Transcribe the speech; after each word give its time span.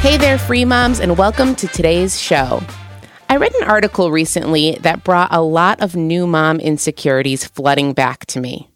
Hey 0.00 0.16
there, 0.16 0.38
free 0.38 0.64
moms, 0.64 0.98
and 0.98 1.18
welcome 1.18 1.54
to 1.56 1.68
today's 1.68 2.18
show. 2.18 2.62
I 3.28 3.36
read 3.36 3.54
an 3.56 3.68
article 3.68 4.10
recently 4.10 4.78
that 4.80 5.04
brought 5.04 5.28
a 5.30 5.42
lot 5.42 5.82
of 5.82 5.94
new 5.94 6.26
mom 6.26 6.58
insecurities 6.58 7.44
flooding 7.44 7.92
back 7.92 8.24
to 8.28 8.40
me. 8.40 8.70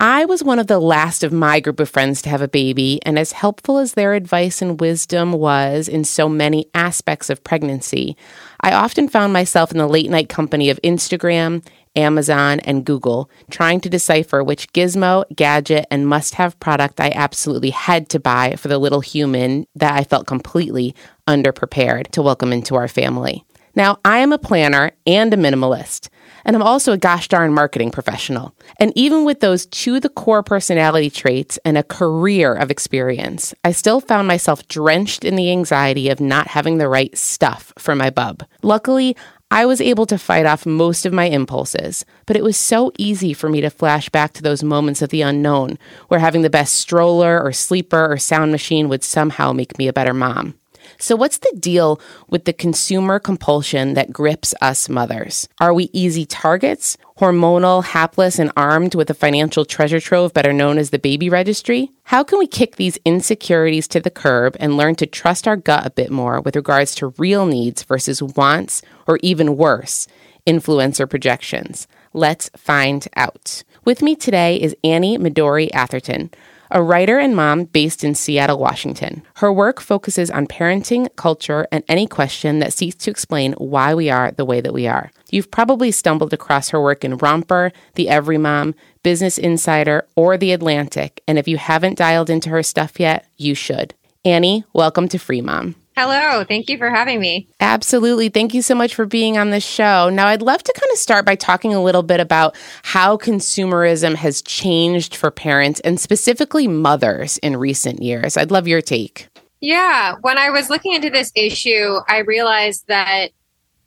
I 0.00 0.24
was 0.24 0.42
one 0.42 0.58
of 0.58 0.66
the 0.66 0.80
last 0.80 1.22
of 1.22 1.32
my 1.32 1.60
group 1.60 1.78
of 1.78 1.88
friends 1.88 2.20
to 2.22 2.30
have 2.30 2.42
a 2.42 2.48
baby, 2.48 2.98
and 3.06 3.16
as 3.16 3.30
helpful 3.30 3.78
as 3.78 3.94
their 3.94 4.14
advice 4.14 4.60
and 4.60 4.80
wisdom 4.80 5.30
was 5.34 5.86
in 5.86 6.02
so 6.02 6.28
many 6.28 6.66
aspects 6.74 7.30
of 7.30 7.44
pregnancy, 7.44 8.16
I 8.60 8.72
often 8.72 9.08
found 9.08 9.32
myself 9.32 9.70
in 9.70 9.78
the 9.78 9.86
late 9.86 10.10
night 10.10 10.28
company 10.28 10.68
of 10.68 10.80
Instagram, 10.82 11.64
Amazon, 11.96 12.60
and 12.60 12.84
Google, 12.84 13.30
trying 13.50 13.80
to 13.80 13.90
decipher 13.90 14.42
which 14.42 14.72
gizmo, 14.72 15.24
gadget, 15.34 15.86
and 15.90 16.06
must 16.06 16.34
have 16.34 16.58
product 16.60 17.00
I 17.00 17.10
absolutely 17.14 17.70
had 17.70 18.08
to 18.10 18.20
buy 18.20 18.56
for 18.56 18.68
the 18.68 18.78
little 18.78 19.00
human 19.00 19.66
that 19.74 19.94
I 19.98 20.04
felt 20.04 20.26
completely 20.26 20.94
underprepared 21.26 22.08
to 22.12 22.22
welcome 22.22 22.52
into 22.52 22.74
our 22.74 22.88
family. 22.88 23.44
Now, 23.76 23.98
I 24.04 24.18
am 24.18 24.32
a 24.32 24.38
planner 24.38 24.90
and 25.06 25.32
a 25.32 25.36
minimalist, 25.36 26.08
and 26.44 26.56
I'm 26.56 26.62
also 26.62 26.92
a 26.92 26.98
gosh 26.98 27.28
darn 27.28 27.54
marketing 27.54 27.92
professional. 27.92 28.54
And 28.80 28.92
even 28.96 29.24
with 29.24 29.40
those 29.40 29.66
to 29.66 30.00
the 30.00 30.08
core 30.08 30.42
personality 30.42 31.08
traits 31.08 31.58
and 31.64 31.78
a 31.78 31.84
career 31.84 32.52
of 32.54 32.70
experience, 32.70 33.54
I 33.62 33.72
still 33.72 34.00
found 34.00 34.26
myself 34.26 34.66
drenched 34.66 35.24
in 35.24 35.36
the 35.36 35.52
anxiety 35.52 36.08
of 36.08 36.20
not 36.20 36.48
having 36.48 36.78
the 36.78 36.88
right 36.88 37.16
stuff 37.16 37.72
for 37.78 37.94
my 37.94 38.10
bub. 38.10 38.42
Luckily, 38.62 39.16
I 39.52 39.66
was 39.66 39.80
able 39.80 40.06
to 40.06 40.16
fight 40.16 40.46
off 40.46 40.64
most 40.64 41.04
of 41.04 41.12
my 41.12 41.24
impulses, 41.24 42.04
but 42.26 42.36
it 42.36 42.44
was 42.44 42.56
so 42.56 42.92
easy 42.98 43.32
for 43.32 43.48
me 43.48 43.60
to 43.62 43.68
flash 43.68 44.08
back 44.08 44.32
to 44.34 44.42
those 44.42 44.62
moments 44.62 45.02
of 45.02 45.08
the 45.08 45.22
unknown 45.22 45.76
where 46.06 46.20
having 46.20 46.42
the 46.42 46.50
best 46.50 46.76
stroller 46.76 47.42
or 47.42 47.52
sleeper 47.52 48.12
or 48.12 48.16
sound 48.16 48.52
machine 48.52 48.88
would 48.88 49.02
somehow 49.02 49.52
make 49.52 49.76
me 49.76 49.88
a 49.88 49.92
better 49.92 50.14
mom. 50.14 50.54
So, 50.98 51.16
what's 51.16 51.38
the 51.38 51.52
deal 51.58 52.00
with 52.28 52.44
the 52.44 52.52
consumer 52.52 53.18
compulsion 53.18 53.94
that 53.94 54.12
grips 54.12 54.54
us 54.60 54.88
mothers? 54.88 55.48
Are 55.60 55.74
we 55.74 55.90
easy 55.92 56.26
targets, 56.26 56.96
hormonal, 57.18 57.84
hapless, 57.84 58.38
and 58.38 58.52
armed 58.56 58.94
with 58.94 59.10
a 59.10 59.14
financial 59.14 59.64
treasure 59.64 60.00
trove 60.00 60.32
better 60.32 60.52
known 60.52 60.78
as 60.78 60.90
the 60.90 60.98
baby 60.98 61.28
registry? 61.28 61.90
How 62.04 62.24
can 62.24 62.38
we 62.38 62.46
kick 62.46 62.76
these 62.76 62.98
insecurities 63.04 63.88
to 63.88 64.00
the 64.00 64.10
curb 64.10 64.56
and 64.58 64.76
learn 64.76 64.94
to 64.96 65.06
trust 65.06 65.46
our 65.46 65.56
gut 65.56 65.86
a 65.86 65.90
bit 65.90 66.10
more 66.10 66.40
with 66.40 66.56
regards 66.56 66.94
to 66.96 67.14
real 67.18 67.46
needs 67.46 67.82
versus 67.82 68.22
wants, 68.22 68.82
or 69.06 69.18
even 69.22 69.56
worse, 69.56 70.06
influencer 70.46 71.08
projections? 71.08 71.86
Let's 72.12 72.50
find 72.56 73.06
out. 73.16 73.62
With 73.84 74.02
me 74.02 74.16
today 74.16 74.56
is 74.56 74.76
Annie 74.82 75.16
Midori 75.16 75.70
Atherton 75.72 76.30
a 76.70 76.82
writer 76.82 77.18
and 77.18 77.34
mom 77.34 77.64
based 77.64 78.04
in 78.04 78.14
Seattle, 78.14 78.58
Washington. 78.58 79.22
Her 79.36 79.52
work 79.52 79.80
focuses 79.80 80.30
on 80.30 80.46
parenting, 80.46 81.08
culture, 81.16 81.66
and 81.72 81.84
any 81.88 82.06
question 82.06 82.58
that 82.60 82.72
seeks 82.72 82.96
to 83.04 83.10
explain 83.10 83.52
why 83.54 83.94
we 83.94 84.10
are 84.10 84.32
the 84.32 84.44
way 84.44 84.60
that 84.60 84.74
we 84.74 84.86
are. 84.86 85.10
You've 85.30 85.50
probably 85.50 85.90
stumbled 85.90 86.32
across 86.32 86.70
her 86.70 86.80
work 86.80 87.04
in 87.04 87.16
Romper, 87.16 87.72
The 87.94 88.06
Everymom, 88.06 88.74
Business 89.02 89.38
Insider, 89.38 90.06
or 90.16 90.36
The 90.36 90.52
Atlantic, 90.52 91.22
and 91.26 91.38
if 91.38 91.48
you 91.48 91.56
haven't 91.56 91.98
dialed 91.98 92.30
into 92.30 92.50
her 92.50 92.62
stuff 92.62 93.00
yet, 93.00 93.26
you 93.36 93.54
should. 93.54 93.94
Annie, 94.24 94.64
welcome 94.72 95.08
to 95.08 95.18
Free 95.18 95.40
Mom. 95.40 95.74
Hello. 96.00 96.44
Thank 96.44 96.70
you 96.70 96.78
for 96.78 96.88
having 96.88 97.20
me. 97.20 97.46
Absolutely. 97.60 98.30
Thank 98.30 98.54
you 98.54 98.62
so 98.62 98.74
much 98.74 98.94
for 98.94 99.04
being 99.04 99.36
on 99.36 99.50
the 99.50 99.60
show. 99.60 100.08
Now, 100.08 100.28
I'd 100.28 100.40
love 100.40 100.62
to 100.62 100.72
kind 100.72 100.90
of 100.90 100.98
start 100.98 101.26
by 101.26 101.34
talking 101.34 101.74
a 101.74 101.82
little 101.82 102.02
bit 102.02 102.20
about 102.20 102.56
how 102.82 103.18
consumerism 103.18 104.14
has 104.14 104.40
changed 104.40 105.14
for 105.14 105.30
parents 105.30 105.78
and 105.80 106.00
specifically 106.00 106.66
mothers 106.66 107.36
in 107.42 107.54
recent 107.54 108.00
years. 108.02 108.38
I'd 108.38 108.50
love 108.50 108.66
your 108.66 108.80
take. 108.80 109.28
Yeah. 109.60 110.14
When 110.22 110.38
I 110.38 110.48
was 110.48 110.70
looking 110.70 110.94
into 110.94 111.10
this 111.10 111.32
issue, 111.34 111.98
I 112.08 112.20
realized 112.20 112.86
that 112.88 113.32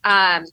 um, 0.03 0.45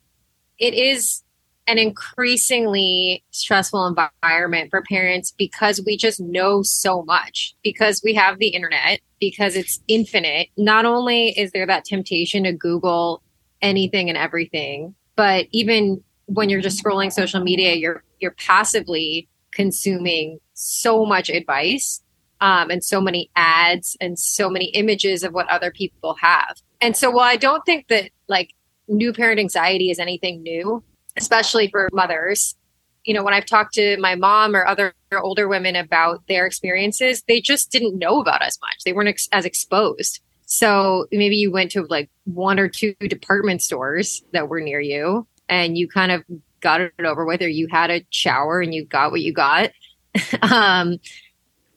it 0.59 0.73
is 0.73 1.23
an 1.67 1.77
increasingly 1.77 3.23
stressful 3.33 3.87
environment 3.87 4.71
for 4.71 4.81
parents 4.89 5.34
because 5.37 5.83
we 5.84 5.99
just 5.99 6.21
know 6.21 6.63
so 6.63 7.03
much 7.03 7.55
because 7.63 8.01
we 8.03 8.15
have 8.15 8.39
the 8.39 8.49
internet 8.49 9.01
because 9.21 9.57
it's 9.57 9.81
infinite 9.89 10.49
not 10.57 10.85
only 10.85 11.29
is 11.39 11.53
there 11.53 11.67
that 11.67 11.85
temptation 11.85 12.45
to 12.45 12.53
google 12.53 13.23
anything 13.63 14.09
and 14.09 14.19
everything 14.19 14.95
but 15.17 15.47
even 15.51 16.03
when 16.27 16.49
you're 16.49 16.61
just 16.61 16.83
scrolling 16.83 17.13
social 17.13 17.41
media 17.41 17.75
you're 17.75 18.03
you're 18.19 18.33
passively 18.33 19.29
consuming 19.53 20.39
so 20.55 21.05
much 21.05 21.29
advice 21.29 22.01
um, 22.43 22.71
and 22.71 22.83
so 22.83 23.01
many 23.01 23.31
ads 23.37 23.97
and 24.01 24.19
so 24.19 24.49
many 24.49 24.67
images 24.67 25.23
of 25.23 25.35
what 25.35 25.49
other 25.49 25.71
people 25.71 26.15
have 26.21 26.57
and 26.81 26.97
so 26.97 27.11
while 27.11 27.25
i 27.25 27.37
don't 27.37 27.65
think 27.67 27.89
that 27.89 28.11
like 28.29 28.55
new 28.89 29.13
parent 29.13 29.39
anxiety 29.39 29.91
is 29.91 29.99
anything 29.99 30.43
new 30.43 30.83
especially 31.17 31.69
for 31.69 31.89
mothers. 31.93 32.57
You 33.05 33.15
know, 33.15 33.25
when 33.25 33.34
I've 33.34 33.47
talked 33.47 33.75
to 33.75 33.97
my 33.99 34.15
mom 34.15 34.55
or 34.55 34.66
other 34.66 34.94
older 35.12 35.49
women 35.49 35.75
about 35.77 36.27
their 36.28 36.47
experiences, 36.47 37.22
they 37.27 37.41
just 37.41 37.72
didn't 37.72 37.99
know 37.99 38.21
about 38.21 38.43
as 38.43 38.59
much. 38.61 38.84
They 38.84 38.93
weren't 38.93 39.09
ex- 39.09 39.28
as 39.33 39.44
exposed. 39.44 40.21
So 40.47 41.06
maybe 41.12 41.37
you 41.37 41.50
went 41.50 41.71
to 41.72 41.83
like 41.89 42.10
one 42.25 42.59
or 42.59 42.69
two 42.69 42.94
department 43.00 43.62
stores 43.62 44.22
that 44.33 44.49
were 44.49 44.60
near 44.60 44.81
you 44.81 45.27
and 45.49 45.78
you 45.78 45.89
kind 45.89 46.12
of 46.12 46.25
got 46.60 46.81
it 46.81 46.93
over 47.05 47.25
with, 47.25 47.43
or 47.43 47.49
you 47.49 47.69
had 47.71 47.91
a 47.91 48.05
shower 48.10 48.60
and 48.60 48.75
you 48.75 48.84
got 48.84 49.10
what 49.10 49.21
you 49.21 49.33
got. 49.33 49.71
um, 50.43 50.99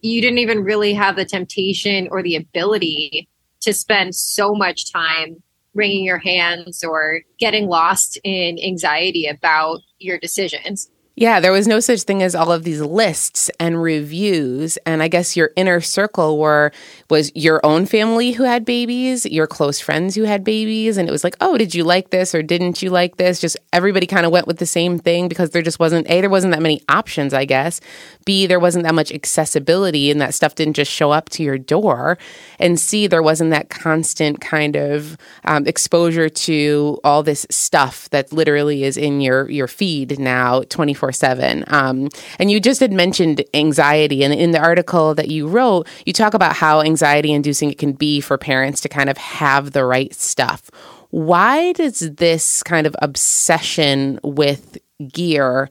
you 0.02 0.22
didn't 0.22 0.40
even 0.40 0.64
really 0.64 0.94
have 0.94 1.16
the 1.16 1.26
temptation 1.26 2.08
or 2.12 2.22
the 2.22 2.36
ability 2.36 3.30
to 3.62 3.74
spend 3.74 4.16
so 4.16 4.54
much 4.54 4.92
time 4.92 5.42
wringing 5.74 6.04
your 6.04 6.20
hands 6.20 6.84
or 6.84 7.22
getting 7.40 7.68
lost 7.68 8.20
in 8.24 8.60
anxiety 8.60 9.26
about 9.26 9.80
your 10.00 10.20
decisions. 10.20 10.90
Yeah, 11.16 11.40
there 11.40 11.52
was 11.52 11.68
no 11.68 11.80
such 11.80 12.02
thing 12.02 12.24
as 12.24 12.34
all 12.34 12.52
of 12.52 12.64
these 12.64 12.82
lists 12.82 13.52
and 13.60 13.80
reviews. 13.80 14.78
And 14.78 15.04
I 15.04 15.08
guess 15.08 15.38
your 15.38 15.52
inner 15.56 15.80
circle 15.80 16.40
were 16.40 16.72
was 17.08 17.32
your 17.36 17.64
own 17.64 17.86
family 17.86 18.32
who 18.32 18.44
had 18.46 18.66
babies, 18.66 19.24
your 19.28 19.46
close 19.46 19.80
friends 19.80 20.16
who 20.16 20.24
had 20.24 20.44
babies, 20.44 20.98
and 20.98 21.08
it 21.08 21.12
was 21.12 21.24
like, 21.24 21.36
oh, 21.40 21.56
did 21.56 21.76
you 21.76 21.84
like 21.84 22.10
this 22.10 22.34
or 22.34 22.42
didn't 22.42 22.82
you 22.82 22.90
like 22.90 23.18
this? 23.18 23.40
Just 23.40 23.58
everybody 23.72 24.08
kind 24.08 24.26
of 24.26 24.32
went 24.32 24.48
with 24.48 24.58
the 24.58 24.66
same 24.66 24.98
thing 24.98 25.28
because 25.28 25.52
there 25.52 25.62
just 25.62 25.80
wasn't 25.80 26.10
a 26.10 26.22
there 26.22 26.32
wasn't 26.32 26.52
that 26.52 26.64
many 26.64 26.82
options, 26.90 27.32
I 27.32 27.46
guess. 27.46 27.80
B 28.26 28.48
there 28.48 28.60
wasn't 28.60 28.84
that 28.86 28.96
much 28.96 29.12
accessibility 29.12 30.10
and 30.10 30.20
that 30.20 30.34
stuff 30.34 30.56
didn't 30.56 30.74
just 30.74 30.92
show 30.92 31.12
up 31.12 31.30
to 31.30 31.44
your 31.44 31.60
door. 31.60 32.18
And 32.58 32.80
C 32.80 33.06
there 33.06 33.22
wasn't 33.22 33.52
that 33.52 33.70
constant 33.70 34.42
kind 34.42 34.76
of 34.76 35.16
um, 35.46 35.68
exposure 35.68 36.28
to 36.30 37.00
all 37.04 37.22
this 37.22 37.46
stuff 37.52 38.10
that 38.10 38.34
literally 38.34 38.84
is 38.84 38.98
in 38.98 39.22
your 39.22 39.48
your 39.52 39.68
feed 39.68 40.18
now 40.18 40.64
twenty 40.70 40.96
24 41.04 41.12
7. 41.12 41.64
Um, 41.68 42.10
and 42.40 42.50
you 42.50 42.60
just 42.60 42.80
had 42.80 42.94
mentioned 42.94 43.44
anxiety. 43.54 44.24
And 44.24 44.34
in 44.34 44.52
the 44.52 44.60
article 44.60 45.14
that 45.16 45.30
you 45.30 45.48
wrote, 45.48 45.88
you 46.06 46.14
talk 46.14 46.34
about 46.34 46.56
how 46.56 46.82
anxiety 46.82 47.32
inducing 47.32 47.70
it 47.70 47.78
can 47.78 47.94
be 47.94 48.22
for 48.22 48.38
parents 48.38 48.82
to 48.82 48.90
kind 48.90 49.10
of 49.10 49.18
have 49.18 49.72
the 49.72 49.84
right 49.84 50.14
stuff. 50.14 50.70
Why 51.10 51.74
does 51.74 52.00
this 52.00 52.64
kind 52.64 52.88
of 52.88 52.96
obsession 53.02 54.20
with 54.24 54.78
gear, 55.12 55.70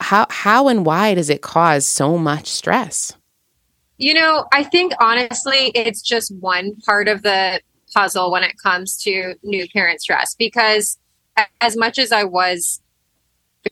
how, 0.00 0.26
how 0.28 0.68
and 0.68 0.84
why 0.84 1.14
does 1.14 1.30
it 1.30 1.40
cause 1.40 1.86
so 1.86 2.18
much 2.18 2.48
stress? 2.48 3.16
You 3.96 4.14
know, 4.14 4.46
I 4.52 4.64
think 4.64 4.92
honestly, 5.00 5.70
it's 5.74 6.02
just 6.02 6.34
one 6.40 6.74
part 6.84 7.06
of 7.06 7.22
the 7.22 7.60
puzzle 7.94 8.32
when 8.32 8.42
it 8.42 8.56
comes 8.60 8.96
to 9.04 9.34
new 9.44 9.68
parent 9.68 10.00
stress 10.00 10.34
because 10.34 10.98
as 11.60 11.76
much 11.76 11.98
as 11.98 12.10
I 12.10 12.24
was 12.24 12.80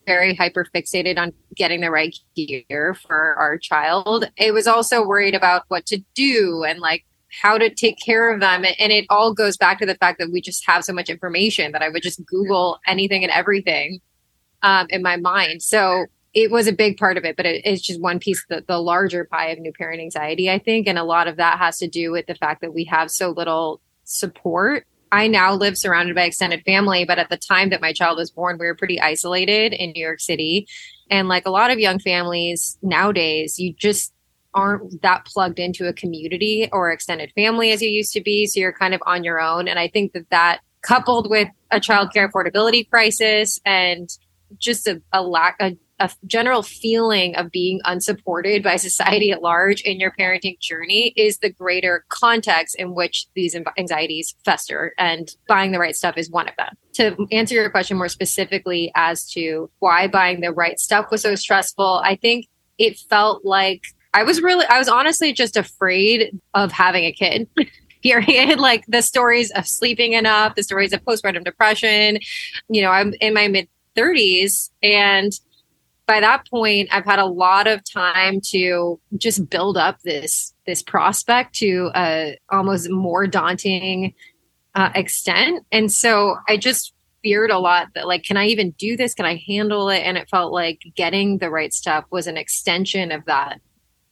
very 0.06 0.34
hyper 0.34 0.66
fixated 0.74 1.18
on 1.18 1.32
getting 1.54 1.80
the 1.80 1.90
right 1.90 2.16
gear 2.34 2.94
for 2.94 3.34
our 3.34 3.58
child. 3.58 4.30
It 4.36 4.52
was 4.52 4.66
also 4.66 5.06
worried 5.06 5.34
about 5.34 5.64
what 5.68 5.86
to 5.86 6.02
do 6.14 6.64
and 6.64 6.80
like 6.80 7.04
how 7.40 7.56
to 7.58 7.74
take 7.74 7.96
care 8.04 8.32
of 8.32 8.40
them. 8.40 8.64
And 8.64 8.92
it 8.92 9.06
all 9.08 9.32
goes 9.32 9.56
back 9.56 9.78
to 9.78 9.86
the 9.86 9.94
fact 9.94 10.18
that 10.18 10.30
we 10.30 10.40
just 10.40 10.66
have 10.66 10.84
so 10.84 10.92
much 10.92 11.08
information 11.08 11.72
that 11.72 11.82
I 11.82 11.88
would 11.88 12.02
just 12.02 12.24
Google 12.26 12.78
anything 12.86 13.22
and 13.22 13.32
everything 13.32 14.00
um, 14.62 14.86
in 14.90 15.02
my 15.02 15.16
mind. 15.16 15.62
So 15.62 16.06
it 16.34 16.50
was 16.50 16.66
a 16.66 16.72
big 16.72 16.96
part 16.96 17.16
of 17.16 17.24
it, 17.24 17.36
but 17.36 17.46
it, 17.46 17.62
it's 17.64 17.82
just 17.82 18.00
one 18.00 18.18
piece 18.18 18.44
of 18.44 18.48
the, 18.48 18.74
the 18.74 18.78
larger 18.78 19.24
pie 19.24 19.48
of 19.48 19.58
new 19.58 19.72
parent 19.72 20.00
anxiety, 20.00 20.50
I 20.50 20.58
think. 20.58 20.86
And 20.86 20.98
a 20.98 21.04
lot 21.04 21.28
of 21.28 21.36
that 21.36 21.58
has 21.58 21.78
to 21.78 21.88
do 21.88 22.10
with 22.10 22.26
the 22.26 22.34
fact 22.34 22.60
that 22.60 22.74
we 22.74 22.84
have 22.84 23.10
so 23.10 23.30
little 23.30 23.80
support 24.04 24.86
I 25.12 25.28
now 25.28 25.54
live 25.54 25.76
surrounded 25.76 26.16
by 26.16 26.24
extended 26.24 26.62
family, 26.64 27.04
but 27.04 27.18
at 27.18 27.28
the 27.28 27.36
time 27.36 27.68
that 27.68 27.82
my 27.82 27.92
child 27.92 28.16
was 28.16 28.30
born, 28.30 28.56
we 28.58 28.66
were 28.66 28.74
pretty 28.74 28.98
isolated 28.98 29.74
in 29.74 29.92
New 29.92 30.02
York 30.02 30.20
City. 30.20 30.66
And 31.10 31.28
like 31.28 31.44
a 31.44 31.50
lot 31.50 31.70
of 31.70 31.78
young 31.78 31.98
families 31.98 32.78
nowadays, 32.80 33.58
you 33.58 33.74
just 33.74 34.14
aren't 34.54 35.02
that 35.02 35.26
plugged 35.26 35.58
into 35.58 35.86
a 35.86 35.92
community 35.92 36.68
or 36.72 36.90
extended 36.90 37.30
family 37.34 37.72
as 37.72 37.82
you 37.82 37.90
used 37.90 38.14
to 38.14 38.22
be. 38.22 38.46
So 38.46 38.58
you're 38.58 38.72
kind 38.72 38.94
of 38.94 39.02
on 39.04 39.22
your 39.22 39.38
own. 39.38 39.68
And 39.68 39.78
I 39.78 39.88
think 39.88 40.14
that 40.14 40.30
that 40.30 40.60
coupled 40.80 41.28
with 41.28 41.48
a 41.70 41.78
childcare 41.78 42.30
affordability 42.30 42.88
crisis 42.88 43.60
and 43.66 44.08
just 44.58 44.86
a, 44.88 45.02
a 45.12 45.22
lack, 45.22 45.56
a, 45.60 45.76
a 46.02 46.10
general 46.26 46.64
feeling 46.64 47.36
of 47.36 47.52
being 47.52 47.80
unsupported 47.84 48.60
by 48.62 48.74
society 48.74 49.30
at 49.30 49.40
large 49.40 49.80
in 49.82 50.00
your 50.00 50.12
parenting 50.18 50.58
journey 50.58 51.12
is 51.16 51.38
the 51.38 51.48
greater 51.48 52.04
context 52.08 52.74
in 52.76 52.92
which 52.92 53.26
these 53.36 53.56
anxieties 53.78 54.34
fester. 54.44 54.94
And 54.98 55.30
buying 55.46 55.70
the 55.70 55.78
right 55.78 55.94
stuff 55.94 56.18
is 56.18 56.28
one 56.28 56.48
of 56.48 56.56
them. 56.56 56.76
To 56.94 57.26
answer 57.30 57.54
your 57.54 57.70
question 57.70 57.96
more 57.96 58.08
specifically 58.08 58.90
as 58.96 59.30
to 59.30 59.70
why 59.78 60.08
buying 60.08 60.40
the 60.40 60.50
right 60.50 60.80
stuff 60.80 61.06
was 61.12 61.22
so 61.22 61.36
stressful, 61.36 62.02
I 62.04 62.16
think 62.16 62.48
it 62.78 62.98
felt 62.98 63.44
like 63.44 63.82
I 64.12 64.24
was 64.24 64.42
really, 64.42 64.66
I 64.66 64.78
was 64.78 64.88
honestly 64.88 65.32
just 65.32 65.56
afraid 65.56 66.36
of 66.52 66.72
having 66.72 67.04
a 67.04 67.12
kid. 67.12 67.48
period. 68.02 68.58
Like 68.58 68.84
the 68.88 69.00
stories 69.00 69.52
of 69.52 69.64
sleeping 69.64 70.14
enough, 70.14 70.56
the 70.56 70.64
stories 70.64 70.92
of 70.92 71.04
postpartum 71.04 71.44
depression. 71.44 72.18
You 72.68 72.82
know, 72.82 72.90
I'm 72.90 73.14
in 73.20 73.32
my 73.32 73.46
mid 73.46 73.68
30s 73.96 74.70
and 74.82 75.32
by 76.06 76.20
that 76.20 76.48
point 76.48 76.88
I've 76.92 77.04
had 77.04 77.18
a 77.18 77.26
lot 77.26 77.66
of 77.66 77.80
time 77.84 78.40
to 78.50 79.00
just 79.16 79.48
build 79.48 79.76
up 79.76 80.00
this 80.02 80.54
this 80.66 80.82
prospect 80.82 81.54
to 81.56 81.90
a 81.94 82.38
almost 82.50 82.90
more 82.90 83.26
daunting 83.26 84.14
uh, 84.74 84.90
extent. 84.94 85.66
And 85.70 85.92
so 85.92 86.36
I 86.48 86.56
just 86.56 86.94
feared 87.22 87.50
a 87.50 87.58
lot 87.58 87.88
that 87.94 88.06
like 88.06 88.24
can 88.24 88.36
I 88.36 88.46
even 88.46 88.72
do 88.72 88.96
this? 88.96 89.14
Can 89.14 89.26
I 89.26 89.42
handle 89.46 89.88
it? 89.88 90.00
And 90.00 90.18
it 90.18 90.28
felt 90.28 90.52
like 90.52 90.80
getting 90.96 91.38
the 91.38 91.50
right 91.50 91.72
stuff 91.72 92.04
was 92.10 92.26
an 92.26 92.36
extension 92.36 93.12
of 93.12 93.24
that 93.26 93.60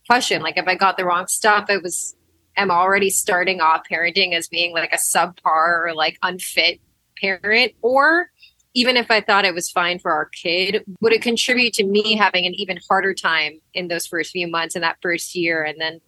question. 0.06 0.42
Like 0.42 0.56
if 0.56 0.66
I 0.66 0.76
got 0.76 0.96
the 0.96 1.04
wrong 1.04 1.26
stuff, 1.26 1.68
it 1.68 1.82
was 1.82 2.14
i'm 2.56 2.70
already 2.70 3.10
starting 3.10 3.60
off 3.60 3.82
parenting 3.90 4.34
as 4.34 4.48
being 4.48 4.74
like 4.74 4.92
a 4.92 4.96
subpar 4.96 5.86
or 5.86 5.94
like 5.94 6.18
unfit 6.22 6.80
parent 7.20 7.72
or 7.82 8.30
even 8.74 8.96
if 8.96 9.10
I 9.10 9.20
thought 9.20 9.44
it 9.44 9.54
was 9.54 9.70
fine 9.70 9.98
for 9.98 10.12
our 10.12 10.26
kid, 10.26 10.84
would 11.00 11.12
it 11.12 11.22
contribute 11.22 11.72
to 11.74 11.84
me 11.84 12.16
having 12.16 12.46
an 12.46 12.54
even 12.54 12.78
harder 12.88 13.14
time 13.14 13.60
in 13.74 13.88
those 13.88 14.06
first 14.06 14.32
few 14.32 14.48
months 14.48 14.76
in 14.76 14.82
that 14.82 14.98
first 15.02 15.34
year 15.34 15.64
and 15.64 15.80
then 15.80 16.00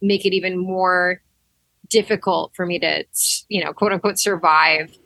make 0.00 0.24
it 0.24 0.34
even 0.34 0.58
more 0.58 1.20
difficult 1.88 2.52
for 2.54 2.66
me 2.66 2.78
to, 2.78 3.04
you 3.48 3.62
know, 3.62 3.72
quote 3.72 3.92
unquote, 3.92 4.18
survive 4.18 4.96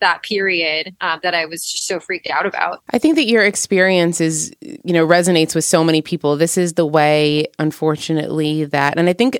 that 0.00 0.22
period 0.22 0.94
uh, 1.00 1.18
that 1.22 1.34
I 1.34 1.46
was 1.46 1.64
just 1.64 1.86
so 1.86 2.00
freaked 2.00 2.28
out 2.28 2.44
about. 2.44 2.82
I 2.90 2.98
think 2.98 3.14
that 3.16 3.26
your 3.26 3.44
experience 3.44 4.20
is, 4.20 4.52
you 4.60 4.92
know, 4.92 5.06
resonates 5.06 5.54
with 5.54 5.64
so 5.64 5.84
many 5.84 6.02
people. 6.02 6.36
This 6.36 6.58
is 6.58 6.74
the 6.74 6.86
way, 6.86 7.46
unfortunately, 7.58 8.64
that, 8.64 8.98
and 8.98 9.08
I 9.08 9.12
think 9.12 9.38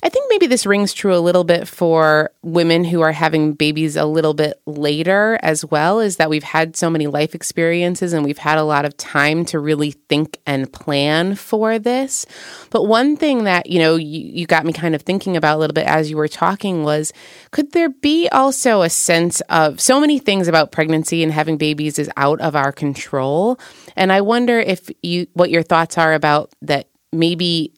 I 0.00 0.08
think 0.10 0.26
maybe 0.28 0.46
this 0.46 0.64
rings 0.64 0.92
true 0.92 1.14
a 1.14 1.18
little 1.18 1.42
bit 1.42 1.66
for 1.66 2.30
women 2.42 2.84
who 2.84 3.00
are 3.00 3.10
having 3.10 3.54
babies 3.54 3.96
a 3.96 4.04
little 4.04 4.32
bit 4.32 4.60
later 4.64 5.38
as 5.42 5.64
well, 5.64 5.98
is 5.98 6.16
that 6.16 6.30
we've 6.30 6.44
had 6.44 6.76
so 6.76 6.88
many 6.88 7.08
life 7.08 7.34
experiences 7.34 8.12
and 8.12 8.24
we've 8.24 8.38
had 8.38 8.58
a 8.58 8.64
lot 8.64 8.84
of 8.84 8.96
time 8.96 9.44
to 9.46 9.58
really 9.58 9.90
think 10.08 10.38
and 10.46 10.72
plan 10.72 11.34
for 11.34 11.80
this. 11.80 12.26
But 12.70 12.84
one 12.84 13.16
thing 13.16 13.44
that, 13.44 13.68
you 13.68 13.80
know, 13.80 13.96
you, 13.96 14.20
you 14.20 14.46
got 14.46 14.64
me 14.64 14.72
kind 14.72 14.94
of 14.94 15.02
thinking 15.02 15.36
about 15.36 15.56
a 15.56 15.58
little 15.58 15.74
bit 15.74 15.86
as 15.86 16.10
you 16.10 16.16
were 16.16 16.28
talking 16.28 16.84
was 16.84 17.12
could 17.50 17.72
there 17.72 17.88
be 17.88 18.28
also 18.28 18.82
a 18.82 18.90
sense 18.90 19.40
of 19.48 19.80
so 19.80 20.00
many 20.00 20.20
things 20.20 20.46
about 20.46 20.70
pregnancy 20.70 21.24
and 21.24 21.32
having 21.32 21.56
babies 21.56 21.98
is 21.98 22.10
out 22.16 22.40
of 22.40 22.54
our 22.54 22.70
control? 22.70 23.58
And 23.96 24.12
I 24.12 24.20
wonder 24.20 24.60
if 24.60 24.90
you, 25.02 25.26
what 25.32 25.50
your 25.50 25.64
thoughts 25.64 25.98
are 25.98 26.14
about 26.14 26.54
that 26.62 26.88
maybe 27.12 27.72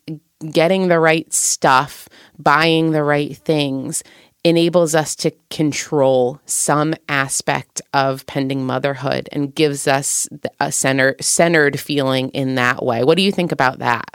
getting 0.51 0.89
the 0.89 0.99
right 0.99 1.33
stuff, 1.33 2.09
buying 2.39 2.93
the 2.93 3.03
right 3.03 3.37
things 3.37 4.03
enables 4.43 4.95
us 4.95 5.15
to 5.17 5.31
control 5.51 6.41
some 6.47 6.95
aspect 7.09 7.83
of 7.93 8.25
pending 8.27 8.65
motherhood 8.65 9.29
and 9.33 9.55
gives 9.55 9.87
us 9.87 10.29
a 10.59 10.73
center, 10.73 11.15
centered 11.21 11.79
feeling 11.79 12.31
in 12.31 12.55
that 12.55 12.83
way. 12.83 13.05
What 13.05 13.17
do 13.17 13.23
you 13.23 13.33
think 13.33 13.53
about 13.53 13.81
that? 13.81 14.09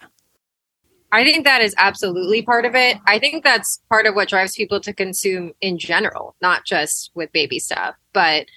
I 1.11 1.23
think 1.23 1.45
that 1.45 1.61
is 1.61 1.75
absolutely 1.77 2.41
part 2.41 2.65
of 2.65 2.75
it. 2.75 2.97
I 3.05 3.19
think 3.19 3.43
that's 3.43 3.79
part 3.87 4.05
of 4.05 4.15
what 4.15 4.27
drives 4.27 4.55
people 4.55 4.81
to 4.81 4.93
consume 4.93 5.53
in 5.61 5.77
general, 5.77 6.35
not 6.41 6.65
just 6.65 7.11
with 7.13 7.31
baby 7.31 7.59
stuff, 7.59 7.95
but 8.11 8.47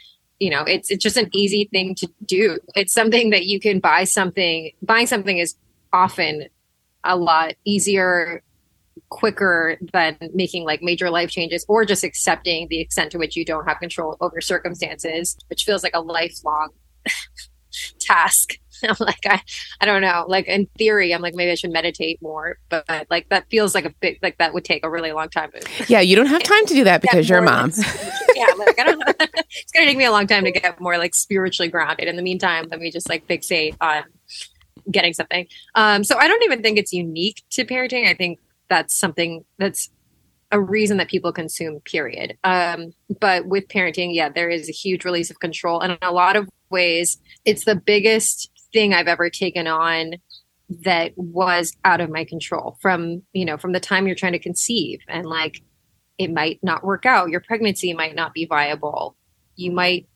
you 0.40 0.50
know, 0.50 0.62
it's 0.62 0.90
it's 0.90 1.02
just 1.02 1.16
an 1.16 1.28
easy 1.32 1.68
thing 1.70 1.94
to 1.96 2.08
do. 2.24 2.58
It's 2.74 2.92
something 2.92 3.30
that 3.30 3.46
you 3.46 3.60
can 3.60 3.80
buy 3.80 4.04
something. 4.04 4.70
Buying 4.82 5.06
something 5.06 5.38
is 5.38 5.56
often 5.92 6.48
a 7.08 7.16
lot 7.16 7.54
easier 7.64 8.42
quicker 9.10 9.78
than 9.92 10.16
making 10.34 10.64
like 10.64 10.82
major 10.82 11.10
life 11.10 11.30
changes 11.30 11.64
or 11.68 11.84
just 11.84 12.04
accepting 12.04 12.68
the 12.68 12.80
extent 12.80 13.10
to 13.12 13.18
which 13.18 13.36
you 13.36 13.44
don't 13.44 13.66
have 13.66 13.78
control 13.78 14.16
over 14.20 14.40
circumstances 14.40 15.36
which 15.48 15.64
feels 15.64 15.82
like 15.82 15.94
a 15.94 16.00
lifelong 16.00 16.68
task. 18.00 18.58
I'm 18.82 18.94
like 19.00 19.26
I, 19.26 19.42
I 19.80 19.86
don't 19.86 20.02
know. 20.02 20.24
Like 20.28 20.46
in 20.46 20.66
theory 20.78 21.12
i'm 21.12 21.20
like 21.20 21.34
maybe 21.34 21.50
i 21.50 21.54
should 21.54 21.72
meditate 21.72 22.20
more 22.22 22.58
but, 22.68 22.84
but 22.86 23.06
like 23.10 23.28
that 23.30 23.48
feels 23.50 23.74
like 23.74 23.84
a 23.84 23.90
big 24.00 24.18
like 24.22 24.38
that 24.38 24.54
would 24.54 24.64
take 24.64 24.84
a 24.84 24.90
really 24.90 25.12
long 25.12 25.28
time. 25.30 25.50
Yeah 25.88 26.00
you 26.00 26.14
don't 26.16 26.26
have 26.26 26.42
time 26.42 26.66
to 26.66 26.74
do 26.74 26.84
that 26.84 27.00
because 27.02 27.28
you're 27.28 27.38
a 27.38 27.42
mom. 27.42 27.72
yeah 28.34 28.46
like 28.56 28.78
i 28.78 28.84
don't 28.84 29.02
it's 29.08 29.72
gonna 29.72 29.86
take 29.86 29.96
me 29.96 30.04
a 30.04 30.12
long 30.12 30.26
time 30.26 30.44
to 30.44 30.52
get 30.52 30.80
more 30.80 30.98
like 30.98 31.14
spiritually 31.14 31.68
grounded. 31.68 32.08
In 32.08 32.16
the 32.16 32.22
meantime 32.22 32.68
let 32.70 32.78
me 32.80 32.90
just 32.90 33.08
like 33.08 33.26
fixate 33.26 33.76
on 33.80 34.04
getting 34.90 35.12
something. 35.12 35.46
Um, 35.74 36.04
so 36.04 36.16
I 36.16 36.28
don't 36.28 36.42
even 36.42 36.62
think 36.62 36.78
it's 36.78 36.92
unique 36.92 37.42
to 37.50 37.64
parenting. 37.64 38.06
I 38.06 38.14
think 38.14 38.38
that's 38.68 38.98
something 38.98 39.44
that's 39.58 39.90
a 40.50 40.60
reason 40.60 40.96
that 40.96 41.08
people 41.08 41.32
consume, 41.32 41.80
period. 41.80 42.36
Um, 42.44 42.92
but 43.20 43.46
with 43.46 43.68
parenting, 43.68 44.14
yeah, 44.14 44.28
there 44.28 44.48
is 44.48 44.68
a 44.68 44.72
huge 44.72 45.04
release 45.04 45.30
of 45.30 45.40
control. 45.40 45.80
And 45.80 45.92
in 45.92 45.98
a 46.02 46.12
lot 46.12 46.36
of 46.36 46.48
ways, 46.70 47.18
it's 47.44 47.64
the 47.64 47.76
biggest 47.76 48.50
thing 48.72 48.94
I've 48.94 49.08
ever 49.08 49.30
taken 49.30 49.66
on 49.66 50.14
that 50.84 51.12
was 51.16 51.74
out 51.84 52.00
of 52.00 52.10
my 52.10 52.24
control 52.24 52.76
from, 52.80 53.22
you 53.32 53.44
know, 53.44 53.56
from 53.56 53.72
the 53.72 53.80
time 53.80 54.06
you're 54.06 54.16
trying 54.16 54.32
to 54.32 54.38
conceive 54.38 55.00
and 55.08 55.26
like 55.26 55.62
it 56.18 56.32
might 56.32 56.58
not 56.62 56.84
work 56.84 57.06
out. 57.06 57.30
Your 57.30 57.40
pregnancy 57.40 57.94
might 57.94 58.14
not 58.14 58.34
be 58.34 58.44
viable. 58.44 59.16
You 59.56 59.70
might 59.70 60.08